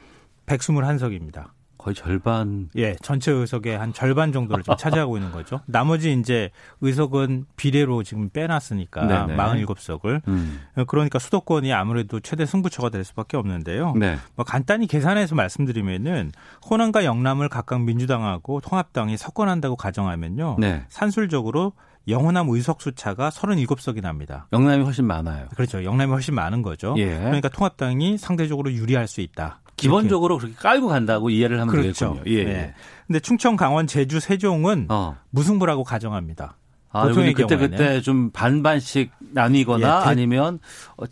[0.46, 1.50] 121석입니다.
[1.84, 2.70] 거의 절반.
[2.76, 5.60] 예, 전체 의석의 한 절반 정도를 좀 차지하고 있는 거죠.
[5.66, 9.36] 나머지 이제 의석은 비례로 지금 빼놨으니까 네네.
[9.36, 10.26] 47석을.
[10.26, 10.62] 음.
[10.86, 13.92] 그러니까 수도권이 아무래도 최대 승부처가 될 수밖에 없는데요.
[13.96, 14.16] 네.
[14.34, 16.32] 뭐 간단히 계산해서 말씀드리면은
[16.70, 20.56] 호남과 영남을 각각 민주당하고 통합당이 석권한다고 가정하면요.
[20.58, 20.86] 네.
[20.88, 21.74] 산술적으로
[22.08, 24.46] 영호남 의석 수 차가 37석이 납니다.
[24.54, 25.48] 영남이 훨씬 많아요.
[25.54, 25.84] 그렇죠.
[25.84, 26.94] 영남이 훨씬 많은 거죠.
[26.96, 27.14] 예.
[27.14, 29.60] 그러니까 통합당이 상대적으로 유리할 수 있다.
[29.76, 32.14] 기본적으로 그렇게 깔고 간다고 이해를 하면 그렇죠.
[32.22, 32.38] 되겠군요.
[32.38, 32.44] 예.
[32.44, 32.74] 네.
[33.06, 35.16] 근데 충청, 강원, 제주, 세종은 어.
[35.30, 36.56] 무승부라고 가정합니다.
[36.94, 37.76] 아, 보통의 그때 경우에는.
[37.76, 40.60] 그때 좀 반반씩 나뉘거나 예, 대, 아니면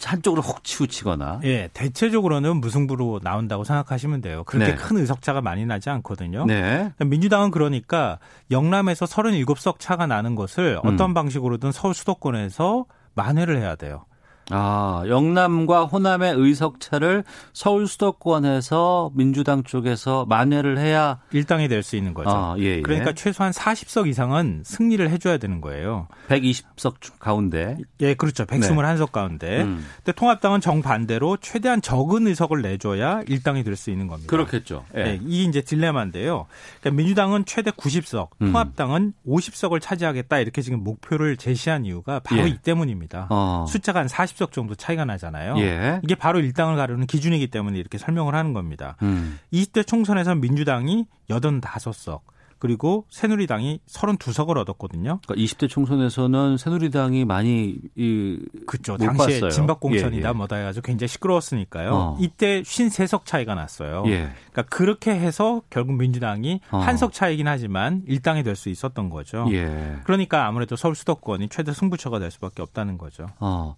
[0.02, 1.40] 한쪽으로 혹 치우치거나.
[1.42, 4.44] 예, 대체적으로는 무승부로 나온다고 생각하시면 돼요.
[4.44, 4.76] 그렇게 네.
[4.76, 6.46] 큰 의석차가 많이 나지 않거든요.
[6.46, 6.62] 네.
[6.62, 8.20] 그러니까 민주당은 그러니까
[8.52, 11.14] 영남에서 37석 차가 나는 것을 어떤 음.
[11.14, 12.84] 방식으로든 서울 수도권에서
[13.14, 14.04] 만회를 해야 돼요.
[14.52, 22.30] 아, 영남과 호남의 의석차를 서울 수도권에서 민주당 쪽에서 만회를 해야 일당이 될 수 있는 거죠.
[22.30, 22.80] 아, 예, 예.
[22.82, 26.06] 그러니까 최소한 40석 이상은 승리를 해줘야 되는 거예요.
[26.28, 27.76] 120석 가운데.
[28.00, 28.44] 예, 그렇죠.
[28.44, 29.12] 121석 네.
[29.12, 29.62] 가운데.
[29.62, 29.84] 음.
[29.96, 34.28] 근데 통합당은 정반대로 최대한 적은 의석을 내줘야 일당이 될 수 있는 겁니다.
[34.30, 34.84] 그렇겠죠.
[34.96, 35.02] 예.
[35.04, 36.46] 네, 이 이제 딜레마인데요.
[36.80, 38.52] 그러니까 민주당은 최대 90석, 음.
[38.52, 42.48] 통합당은 50석을 차지하겠다 이렇게 지금 목표를 제시한 이유가 바로 예.
[42.48, 43.28] 이 때문입니다.
[43.30, 43.64] 어.
[43.66, 44.41] 숫자가 한 40.
[44.42, 45.54] 40석 정도 차이가 나잖아요.
[45.58, 46.00] 예.
[46.02, 48.96] 이게 바로 일당을 가르는 기준이기 때문에 이렇게 설명을 하는 겁니다.
[49.02, 49.38] 음.
[49.52, 52.20] 20대 총선에서 민주당이 85석,
[52.62, 55.18] 그리고 새누리당이 32석을 얻었거든요.
[55.26, 58.38] 그러니까 20대 총선에서는 새누리당이 많이 이
[58.68, 58.96] 그렇죠.
[58.96, 59.50] 당시에 봤어요.
[59.50, 60.32] 진박 공천이다 예, 예.
[60.32, 61.90] 뭐다 해가지고 굉장히 시끄러웠으니까요.
[61.92, 62.16] 어.
[62.20, 64.04] 이때 53석 차이가 났어요.
[64.06, 64.30] 예.
[64.52, 66.78] 그러니까 그렇게 해서 결국 민주당이 어.
[66.78, 69.48] 한석 차이긴 하지만 일당이 될 수 있었던 거죠.
[69.50, 69.96] 예.
[70.04, 73.26] 그러니까 아무래도 서울 수도권이 최대 승부처가 될 수밖에 없다는 거죠.
[73.40, 73.74] 어.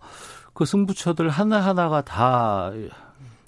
[0.54, 2.72] 그 승부처들 하나하나가 다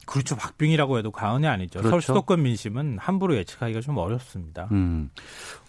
[0.06, 0.36] 그렇죠.
[0.36, 1.80] 박빙이라고 해도 과언이 아니죠.
[1.80, 1.90] 그렇죠?
[1.90, 4.68] 서울 수도권 민심은 함부로 예측하기가 좀 어렵습니다.
[4.70, 5.10] 음.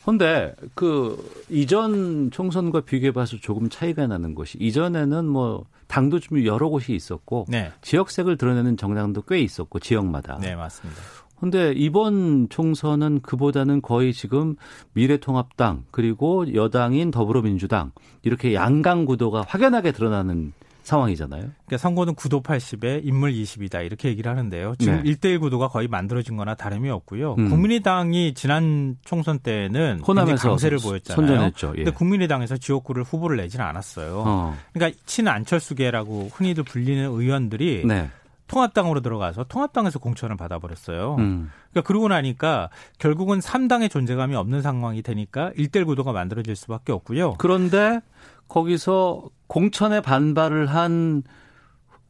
[0.05, 1.17] 근데 그
[1.49, 7.45] 이전 총선과 비교해 봐서 조금 차이가 나는 것이 이전에는 뭐 당도 좀 여러 곳이 있었고
[7.49, 7.71] 네.
[7.81, 10.37] 지역색을 드러내는 정당도 꽤 있었고 지역마다.
[10.39, 11.01] 네, 맞습니다.
[11.39, 14.55] 근데 이번 총선은 그보다는 거의 지금
[14.93, 17.91] 미래통합당 그리고 여당인 더불어민주당
[18.23, 20.53] 이렇게 양강 구도가 확연하게 드러나는
[20.87, 21.41] 상황이잖아요.
[21.41, 24.75] 그러니까 선거는 구도 80에 인물 20이다 이렇게 얘기를 하는데요.
[24.79, 25.11] 지금 네.
[25.11, 27.35] 1대1 구도가 거의 만들어진 거나 다름이 없고요.
[27.37, 27.49] 음.
[27.49, 31.27] 국민의당이 지난 총선 때는 호남에서 강세를 보였잖아요.
[31.27, 31.73] 선전했죠.
[31.73, 31.83] 예.
[31.83, 34.23] 근데 국민의당에서 지역구를 후보를 내지는 않았어요.
[34.25, 34.57] 어.
[34.73, 38.09] 그러니까 친안철수계라고 흔히들 불리는 의원들이 네.
[38.47, 41.15] 통합당으로 들어가서 통합당에서 공천을 받아버렸어요.
[41.15, 41.51] 음.
[41.71, 47.33] 그러니까 그러고 나니까 결국은 3당의 존재감이 없는 상황이 되니까 일대1 구도가 만들어질 수밖에 없고요.
[47.39, 47.99] 그런데
[48.47, 51.23] 거기서 공천에 반발을 한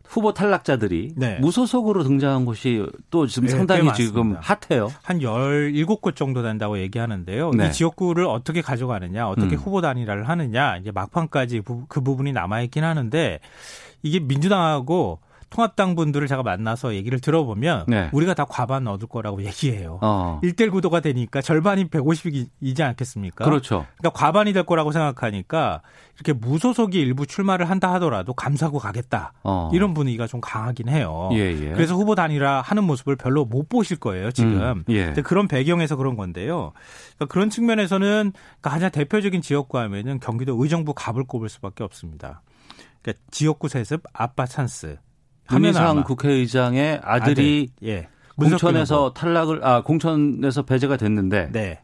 [0.07, 1.37] 후보 탈락자들이 네.
[1.39, 4.89] 무소속으로 등장한 곳이 또 지금 네, 상당히 지금 핫해요.
[5.03, 7.51] 한 17곳 정도 된다고 얘기하는데요.
[7.51, 7.67] 네.
[7.67, 9.59] 이 지역구를 어떻게 가져가느냐, 어떻게 음.
[9.59, 13.39] 후보 단일화를 하느냐, 이제 막판까지 그 부분이 남아있긴 하는데
[14.01, 15.19] 이게 민주당하고
[15.49, 18.09] 통합당 분들을 제가 만나서 얘기를 들어보면 네.
[18.11, 19.99] 우리가 다 과반 얻을 거라고 얘기해요.
[20.01, 20.39] 어.
[20.43, 23.45] 1대1 구도가 되니까 절반이 150이지 않겠습니까?
[23.45, 23.85] 그렇죠.
[23.97, 25.81] 그러니까 과반이 될 거라고 생각하니까
[26.15, 29.33] 이렇게 무소속이 일부 출마를 한다 하더라도 감사하고 가겠다.
[29.43, 29.69] 어.
[29.73, 31.29] 이런 분위기가 좀 강하긴 해요.
[31.33, 31.71] 예, 예.
[31.71, 34.61] 그래서 후보 단일화 하는 모습을 별로 못 보실 거예요, 지금.
[34.61, 35.13] 음, 예.
[35.23, 36.73] 그런 배경에서 그런 건데요.
[37.15, 42.41] 그러니까 그런 측면에서는 가장 대표적인 지역구 하면은 경기도 의정부 갑을 꼽을 수밖에 없습니다.
[43.01, 44.97] 그러니까 지역구 세습 아빠 찬스
[45.49, 48.07] 문희상 국회의장의 아들이 아들, 예.
[48.35, 51.81] 공천에서 탈락을 아 공천에서 배제가 됐는데 네.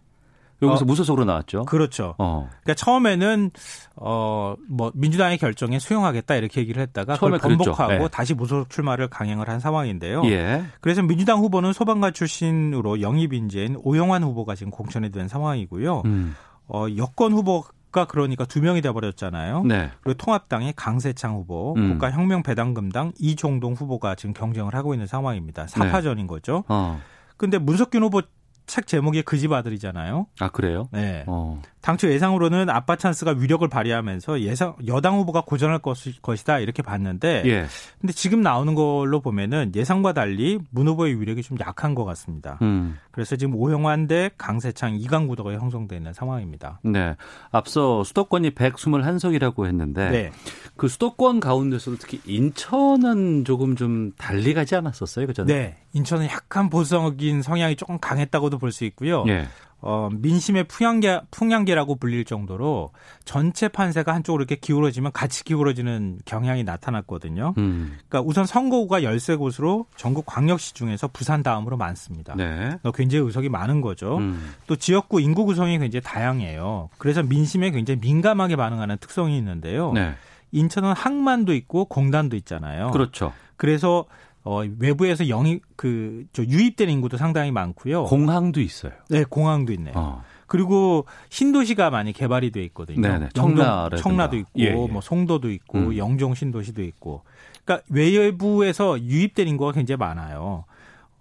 [0.61, 1.66] 여기서 어, 무소속으로 나왔죠.
[1.66, 2.16] 그렇죠.
[2.18, 2.49] 어.
[2.64, 3.51] 그러니까 처음에는
[3.95, 8.07] 어 뭐 민주당의 결정에 수용하겠다 이렇게 얘기를 했다가 처음에 그걸 번복하고 네.
[8.09, 10.24] 다시 무소속 출마를 강행을 한 상황인데요.
[10.26, 10.64] 예.
[10.82, 16.01] 그래서 민주당 후보는 소방관 출신으로 영입 인재인 오영환 후보가 지금 공천이 된 상황이고요.
[16.05, 16.36] 음.
[16.68, 19.63] 어 여권 후보 국가 그러니까 두 명이 돼버렸잖아요.
[19.65, 19.91] 네.
[20.01, 21.91] 그리고 통합당의 강세창 후보, 음.
[21.91, 25.67] 국가혁명배당금당 이종동 후보가 지금 경쟁을 하고 있는 상황입니다.
[25.67, 26.27] 사파전인 네.
[26.27, 26.63] 거죠.
[26.67, 26.99] 어.
[27.37, 28.23] 근데 문석균 후보
[28.65, 30.25] 책 제목이 그 집 아들이잖아요.
[30.39, 30.89] 아 그래요?
[30.91, 31.23] 네.
[31.27, 31.61] 어.
[31.84, 35.79] 당초 예상으로는 아빠 찬스가 위력을 발휘하면서 예상 여당 후보가 고전할
[36.21, 37.65] 것이다 이렇게 봤는데, 예.
[37.99, 42.57] 근데 지금 나오는 걸로 보면은 예상과 달리 문 후보의 위력이 좀 약한 것 같습니다.
[42.61, 42.97] 음.
[43.11, 46.79] 그래서 지금 오영환 대 강세창 이강 구도가 형성되어 있는 상황입니다.
[46.84, 47.17] 네.
[47.51, 50.31] 앞서 수도권이 121석이라고 했는데, 네.
[50.77, 55.43] 그 수도권 가운데서도 특히 인천은 조금 좀 달리 가지 않았었어요, 그죠?
[55.43, 55.75] 네.
[55.91, 59.23] 인천은 약간 보수적인 성향이 조금 강했다고도 볼 수 있고요.
[59.27, 59.47] 예.
[59.86, 62.91] 어, 민심의 풍향계, 풍향계라고 불릴 정도로
[63.25, 67.53] 전체 판세가 한쪽으로 이렇게 기울어지면 같이 기울어지는 경향이 나타났거든요.
[67.57, 67.97] 음.
[68.07, 72.34] 그러니까 우선 선거구가 13곳으로 전국 광역시 중에서 부산 다음으로 많습니다.
[72.36, 72.77] 네.
[72.95, 74.17] 굉장히 의석이 많은 거죠.
[74.19, 74.53] 음.
[74.67, 76.89] 또 지역구 인구 구성이 굉장히 다양해요.
[76.97, 79.91] 그래서 민심에 굉장히 민감하게 반응하는 특성이 있는데요.
[79.91, 80.15] 네.
[80.53, 82.91] 인천은 항만도 있고 공단도 있잖아요.
[82.91, 83.34] 그렇죠.
[83.57, 84.05] 그래서
[84.43, 88.05] 어, 외부에서 영입, 그, 저 유입된 인구도 상당히 많고요.
[88.05, 88.91] 공항도 있어요.
[89.09, 89.93] 네, 공항도 있네요.
[89.95, 90.23] 어.
[90.47, 93.01] 그리고 신도시가 많이 개발이 돼 있거든요.
[93.01, 93.29] 네네.
[93.33, 94.71] 청라 청라도 있고, 예, 예.
[94.73, 95.97] 뭐 송도도 있고, 음.
[95.97, 97.23] 영종 신도시도 있고.
[97.63, 100.65] 그러니까 외부에서 유입된 인구가 굉장히 많아요.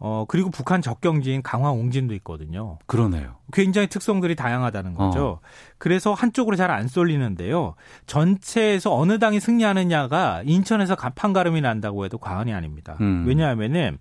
[0.04, 2.80] 어, 그리고 북한 적경지인 강화 옹진도 있거든요.
[2.86, 3.36] 그러네요.
[3.52, 5.26] 굉장히 특성들이 다양하다는 거죠.
[5.26, 5.40] 어.
[5.78, 7.76] 그래서 한쪽으로 잘 안 쏠리는데요.
[8.06, 12.96] 전체에서 어느 당이 승리하느냐가 인천에서 판가름이 난다고 해도 과언이 아닙니다.
[13.00, 13.24] 음.
[13.28, 13.98] 왜냐하면은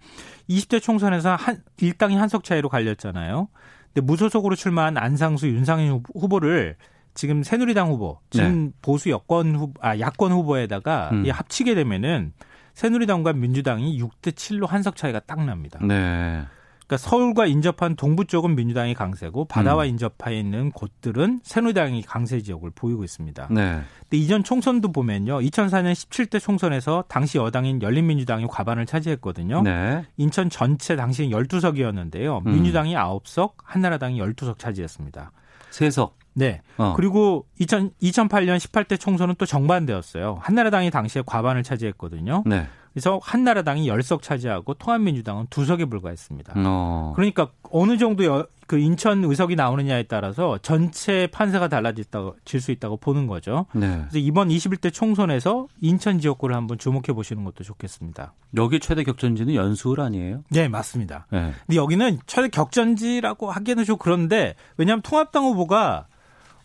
[0.49, 3.49] 20대 총선에서 한, 1당이 한석 차이로 갈렸잖아요.
[3.93, 6.78] 근데 무소속으로 출마한 안상수, 윤상현 후보를
[7.14, 8.72] 지금 새누리당 후보, 지금 네.
[8.82, 11.30] 보수 여권 후, 아, 야권 후보에다가 음.
[11.30, 12.34] 합치게 되면은
[12.74, 15.80] 새누리당과 민주당이 6대 7로 한석 차이가 딱 납니다.
[15.82, 16.43] 네.
[16.91, 19.89] 그러니까 서울과 인접한 동부 쪽은 민주당이 강세고 바다와 음.
[19.91, 23.47] 인접해 있는 곳들은 새누리당이 강세 지역을 보이고 있습니다.
[23.49, 23.82] 네.
[24.01, 25.39] 근데 이전 총선도 보면요.
[25.39, 29.61] 2004년 17대 총선에서 당시 여당인 열린민주당이 과반을 차지했거든요.
[29.61, 30.05] 네.
[30.17, 32.45] 인천 전체 당시 12석이었는데요.
[32.45, 32.51] 음.
[32.51, 35.32] 민주당이 9석, 한나라당이 12석 차지했습니다.
[35.72, 36.20] 3석.
[36.34, 36.61] 네.
[36.77, 36.93] 어.
[36.95, 40.39] 그리고 2000, 2008년 18대 총선은 또 정반대였어요.
[40.41, 42.43] 한나라당이 당시에 과반을 차지했거든요.
[42.45, 42.67] 네.
[42.93, 46.53] 그래서 한나라당이 10석 차지하고 통합민주당은 2석에 불과했습니다.
[46.57, 47.13] 어.
[47.15, 52.05] 그러니까 어느 정도 여, 그 인천 의석이 나오느냐에 따라서 전체 판세가 달라질
[52.59, 53.65] 수 있다고 보는 거죠.
[53.73, 53.97] 네.
[54.09, 58.34] 그래서 이번 21대 총선에서 인천 지역구를 한번 주목해 보시는 것도 좋겠습니다.
[58.57, 60.43] 여기 최대 격전지는 연수울 아니에요?
[60.49, 61.27] 네, 맞습니다.
[61.32, 61.53] 네.
[61.65, 66.07] 근데 여기는 최대 격전지라고 하기에는 좀 그런데 왜냐하면 통합당 후보가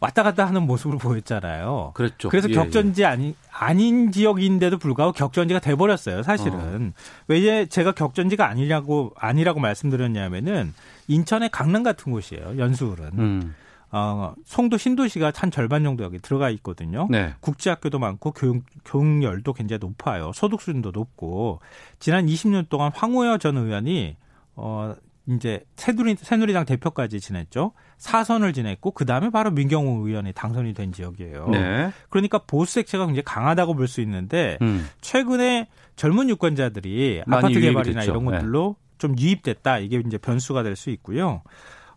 [0.00, 1.92] 왔다 갔다 하는 모습을 보였잖아요.
[1.94, 2.28] 그렇죠.
[2.28, 3.06] 그래서 예, 격전지 예.
[3.06, 6.94] 아니 아닌 지역인데도 불구하고 격전지가 돼 버렸어요, 사실은.
[6.96, 7.00] 어.
[7.28, 10.74] 왜 제가 격전지가 아니냐고 아니라고 말씀드렸냐면은
[11.08, 12.58] 인천의 강릉 같은 곳이에요.
[12.58, 13.10] 연수울은.
[13.18, 13.54] 음.
[13.92, 17.06] 어, 송도 신도시가 한 절반 정도 여기 들어가 있거든요.
[17.10, 17.34] 네.
[17.40, 20.32] 국제학교도 많고 교육, 교육열도 굉장히 높아요.
[20.34, 21.60] 소득 수준도 높고
[21.98, 24.16] 지난 20년 동안 황호여 전 의원이
[24.56, 24.94] 어,
[25.28, 27.72] 이제 새누리, 새누리당 대표까지 지냈죠.
[27.98, 31.48] 사선을 지냈고 그 다음에 바로 민경호 의원이 당선이 된 지역이에요.
[31.48, 31.92] 네.
[32.10, 34.88] 그러니까 보수 색채가 굉장히 강하다고 볼 수 있는데 음.
[35.00, 38.12] 최근에 젊은 유권자들이 아파트 개발이나 됐죠.
[38.12, 38.86] 이런 것들로 네.
[38.98, 39.78] 좀 유입됐다.
[39.78, 41.42] 이게 이제 변수가 될 수 있고요.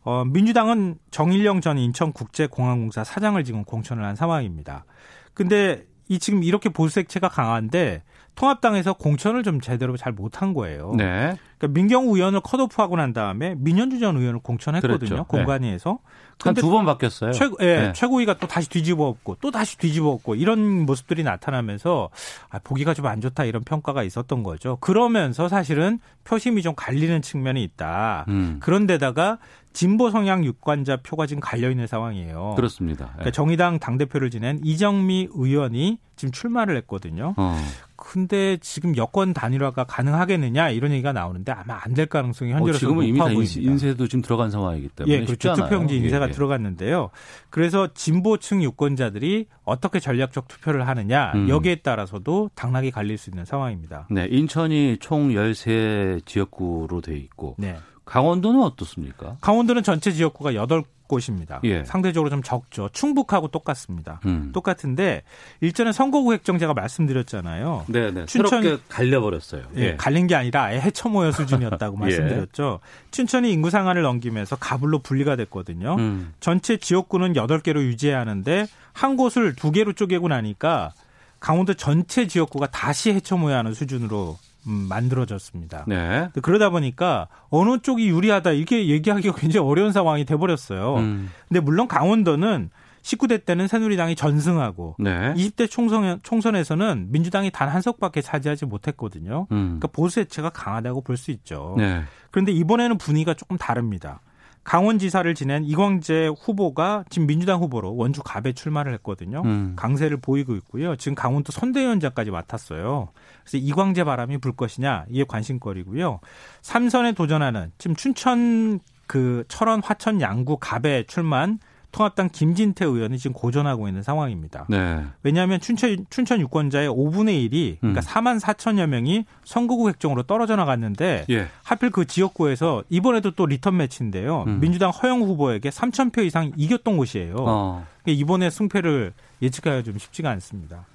[0.03, 4.85] 어, 민주당은 정일영 전 인천국제공항공사 사장을 지금 공천을 한 상황입니다.
[5.33, 8.01] 근데 이 지금 이렇게 보수 색채가 강한데
[8.35, 10.93] 통합당에서 공천을 좀 제대로 잘 못한 거예요.
[10.97, 11.35] 네.
[11.57, 15.25] 그러니까 민경우 의원을 컷오프하고 난 다음에 민현주 전 의원을 공천했거든요.
[15.25, 15.99] 공관위에서.
[16.41, 17.33] 한두 번 바뀌었어요.
[17.33, 17.93] 최고, 예, 네.
[17.93, 22.09] 최고위가 또 다시 뒤집어 엎고 또 다시 뒤집어 엎고 이런 모습들이 나타나면서
[22.49, 24.77] 아, 보기가 좀 안 좋다 이런 평가가 있었던 거죠.
[24.77, 28.23] 그러면서 사실은 표심이 좀 갈리는 측면이 있다.
[28.29, 28.57] 음.
[28.61, 29.39] 그런데다가
[29.73, 32.53] 진보 성향 유권자 표가 지금 갈려 있는 상황이에요.
[32.55, 33.05] 그렇습니다.
[33.07, 33.31] 그러니까 예.
[33.31, 37.33] 정의당 당 대표를 지낸 이정미 의원이 지금 출마를 했거든요.
[37.37, 37.55] 어.
[37.95, 43.05] 근데 지금 여권 단일화가 가능하겠느냐 이런 얘기가 나오는데 아마 안 될 가능성이 현재로서 어, 지금은
[43.05, 45.53] 이미 인세, 인세도 지금 들어간 상황이기 때문에 예, 그렇죠.
[45.53, 46.33] 투표용지 인세가 예, 예.
[46.33, 47.09] 들어갔는데요.
[47.49, 51.49] 그래서 진보층 유권자들이 어떻게 전략적 투표를 하느냐 음.
[51.49, 54.07] 여기에 따라서도 당락이 갈릴 수 있는 상황입니다.
[54.09, 57.77] 네, 인천이 총 13 지역구로 돼 있고 네.
[58.09, 59.37] 강원도는 어떻습니까?
[59.39, 61.59] 강원도는 전체 지역구가 8곳입니다.
[61.63, 61.83] 예.
[61.83, 62.89] 상대적으로 좀 적죠.
[62.91, 64.19] 충북하고 똑같습니다.
[64.25, 64.49] 음.
[64.51, 65.21] 똑같은데
[65.61, 67.85] 일전에 선거구 획정 제가 말씀드렸잖아요.
[67.87, 68.25] 네, 네.
[68.25, 69.61] 춘천 갈려버렸어요.
[69.77, 69.95] 예, 예.
[69.95, 71.99] 갈린 게 아니라 아예 해처모여 수준이었다고 예.
[71.99, 72.79] 말씀드렸죠.
[73.11, 75.95] 춘천이 인구 상한을 넘기면서 가불로 분리가 됐거든요.
[75.99, 76.33] 음.
[76.39, 80.93] 전체 지역구는 8개로 유지해야 하는데 한 곳을 두 개로 쪼개고 나니까
[81.39, 85.85] 강원도 전체 지역구가 다시 해처모여 하는 수준으로 음, 만들어졌습니다.
[85.87, 86.29] 네.
[86.41, 90.95] 그러다 보니까 어느 쪽이 유리하다 이게 얘기하기가 굉장히 어려운 상황이 돼버렸어요.
[90.97, 91.29] 음.
[91.47, 92.69] 근데 물론 강원도는
[93.01, 95.33] 19대 때는 새누리당이 전승하고 네.
[95.35, 99.47] 20대 총선, 총선에서는 민주당이 단 한 석밖에 차지하지 못했거든요.
[99.51, 99.57] 음.
[99.79, 101.75] 그러니까 보수 해체가 강하다고 볼 수 있죠.
[101.77, 102.03] 네.
[102.31, 104.21] 그런데 이번에는 분위기가 조금 다릅니다.
[104.69, 109.41] 강원지사를 지낸 이광재 후보가 지금 민주당 후보로 원주 갑에 출마를 했거든요.
[109.43, 109.73] 음.
[109.75, 110.95] 강세를 보이고 있고요.
[110.95, 113.09] 지금 강원도 선대위원장까지 맡았어요.
[113.41, 116.19] 그래서 이광재 바람이 불 것이냐 이게 관심거리고요.
[116.61, 121.57] 삼선에 도전하는 지금 춘천 그 철원 화천 양구 갑에 출마한
[121.91, 124.65] 통합당 김진태 의원이 지금 고전하고 있는 상황입니다.
[124.69, 125.05] 네.
[125.23, 128.05] 왜냐하면 춘천, 춘천 유권자의 5분의 1이 그러니까 음.
[128.05, 131.47] 4만 4천여 명이 선거구 획정으로 떨어져 나갔는데 예.
[131.63, 134.43] 하필 그 지역구에서 이번에도 또 리턴 매치인데요.
[134.47, 134.59] 음.
[134.59, 137.35] 민주당 허영 후보에게 3천 표 이상 이겼던 곳이에요.
[137.39, 137.87] 어.
[138.03, 140.85] 그러니까 이번에 승패를 예측하기가 좀 쉽지가 않습니다.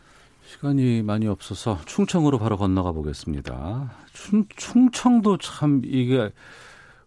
[0.46, 3.90] 시간이 많이 없어서 충청으로 바로 건너가 보겠습니다.
[4.12, 6.30] 충, 충청도 참 이게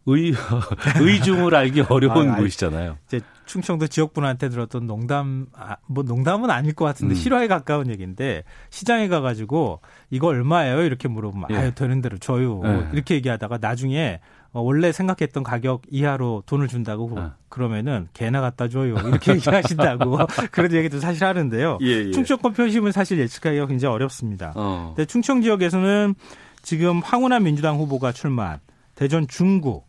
[0.05, 0.33] 의,
[0.99, 2.97] 의중을 알기 어려운 아, 곳이잖아요.
[3.07, 7.15] 이제 충청도 지역분한테 들었던 농담, 아, 뭐 농담은 아닐 것 같은데 음.
[7.15, 9.81] 실화에 가까운 얘기인데 시장에 가가지고
[10.11, 10.83] 이거 얼마예요?
[10.83, 11.55] 이렇게 물어보면 예.
[11.55, 12.61] 아유 되는 대로 줘요.
[12.65, 12.89] 예.
[12.93, 14.19] 이렇게 얘기하다가 나중에
[14.53, 17.33] 어, 원래 생각했던 가격 이하로 돈을 준다고 어.
[17.49, 20.19] 그러면은 개나 갖다 줘요 이렇게 얘기하신다고
[20.51, 21.79] 그런 얘기도 사실 하는데요.
[21.81, 22.11] 예, 예.
[22.11, 24.53] 충청권 표심은 사실 예측하기가 굉장히 어렵습니다.
[24.55, 24.93] 어.
[24.95, 26.15] 근데 충청 지역에서는
[26.61, 28.59] 지금 황운하 민주당 후보가 출마한
[28.95, 29.83] 대전 중구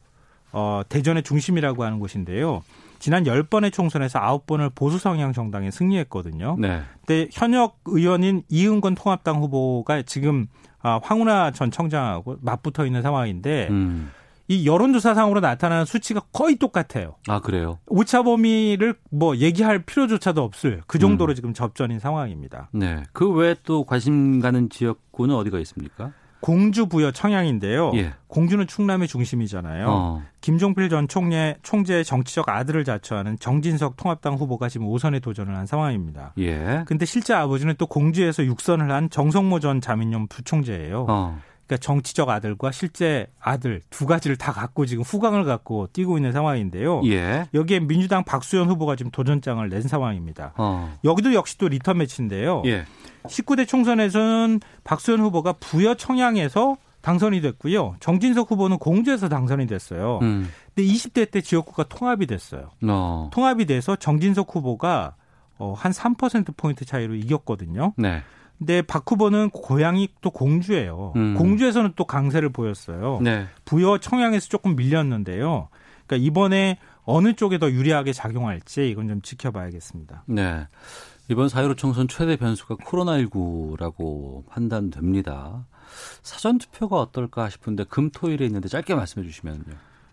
[0.53, 2.63] 어, 대전의 중심이라고 하는 곳인데요.
[2.99, 6.57] 지난 10번의 총선에서 9번을 보수 성향 정당에 승리했거든요.
[6.59, 6.83] 네.
[7.07, 10.47] 근데 현역 의원인 이은건 통합당 후보가 지금
[10.81, 14.11] 아, 황운하 전 청장하고 맞붙어 있는 상황인데 음.
[14.51, 17.17] 이 여론조사상으로 나타나는 수치가 거의 똑같아요.
[17.29, 17.79] 아 그래요?
[17.87, 21.35] 오차 범위를 뭐 얘기할 필요조차도 없을 그 정도로 음.
[21.35, 22.71] 지금 접전인 상황입니다.
[22.73, 23.03] 네.
[23.13, 26.13] 그 외에 또 관심 가는 지역구는 어디가 있습니까?
[26.41, 27.93] 공주 부여 청양인데요.
[27.95, 28.13] 예.
[28.29, 29.87] 공주는 충남의 중심이잖아요.
[29.89, 30.23] 어.
[30.41, 36.35] 김종필 전 총재, 총재의 정치적 아들을 자처하는 정진석 통합당 후보가 지금 5선에 도전을 한 상황입니다.
[36.39, 36.85] 예.
[36.87, 41.07] 근데 실제 아버지는 또 공주에서 6선을 한 정석모 전 자민련 부총재예요.
[41.09, 41.39] 어.
[41.69, 47.03] 그러니까 정치적 아들과 실제 아들 두 가지를 다 갖고 지금 후광을 갖고 뛰고 있는 상황인데요.
[47.05, 47.47] 예.
[47.53, 50.55] 여기에 민주당 박수현 후보가 지금 도전장을 낸 상황입니다.
[50.57, 50.99] 어.
[51.05, 52.63] 여기도 역시 또 리턴 매치인데요.
[52.65, 52.87] 예.
[53.25, 57.97] 19대 총선에서는 박수현 후보가 부여 청양에서 당선이 됐고요.
[58.01, 60.21] 정진석 후보는 공주에서 당선이 됐어요.
[60.23, 60.51] 음.
[60.75, 62.71] 근데 20대 때 지역구가 통합이 됐어요.
[62.89, 63.29] 어.
[63.33, 65.15] 통합이 돼서 정진석 후보가
[65.59, 67.93] 어, 한 3%포인트 차이로 이겼거든요.
[67.97, 68.23] 네.
[68.59, 71.13] 근데 박 후보는 고향이 또 공주예요.
[71.17, 71.35] 음.
[71.35, 73.21] 공주에서는 또 강세를 보였어요.
[73.23, 73.47] 네.
[73.65, 75.69] 부여 청양에서 조금 밀렸는데요.
[76.07, 80.25] 그러니까 이번에 어느 쪽에 더 유리하게 작용할지 이건 좀 지켜봐야겠습니다.
[80.27, 80.67] 네.
[81.31, 85.67] 이번 4.15 총선 최대 변수가 코로나19라고 판단됩니다.
[86.23, 89.63] 사전투표가 어떨까 싶은데 금, 토일에 있는데 짧게 말씀해 주시면요.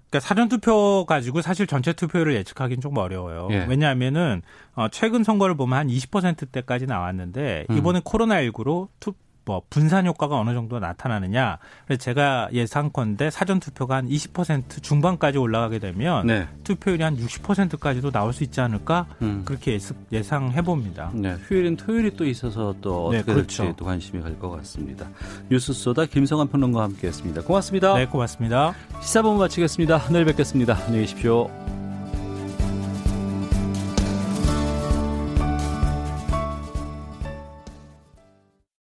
[0.09, 3.47] 그러니까 사전 투표 가지고 사실 전체 투표율을 예측하기는 좀 어려워요.
[3.51, 3.65] 예.
[3.67, 4.41] 왜냐하면은
[4.75, 7.77] 어 최근 선거를 보면 한 20%대까지 나왔는데 음.
[7.77, 9.13] 이번에 코로나 19로 투,
[9.45, 11.57] 뭐 분산 효과가 어느 정도 나타나느냐.
[11.85, 16.47] 그래서 제가 예상컨대 사전 투표가 한 20% 중반까지 올라가게 되면 네.
[16.63, 19.43] 투표율이 한 60%까지도 나올 수 있지 않을까 음.
[19.45, 19.79] 그렇게
[20.11, 21.11] 예상해 봅니다.
[21.13, 23.63] 네, 휴일은 토요일이 또 있어서 또 네, 어떻게 네, 그렇죠.
[23.63, 25.07] 될지 또 관심이 갈 것 같습니다.
[25.49, 27.43] 뉴스 소다 김성환 평론가와 함께했습니다.
[27.43, 27.93] 고맙습니다.
[27.95, 28.73] 네, 고맙습니다.
[29.01, 30.09] 시사본 마치겠습니다.
[30.11, 30.75] 내일 뵙겠습니다.
[30.85, 31.84] 안녕히 계십시오.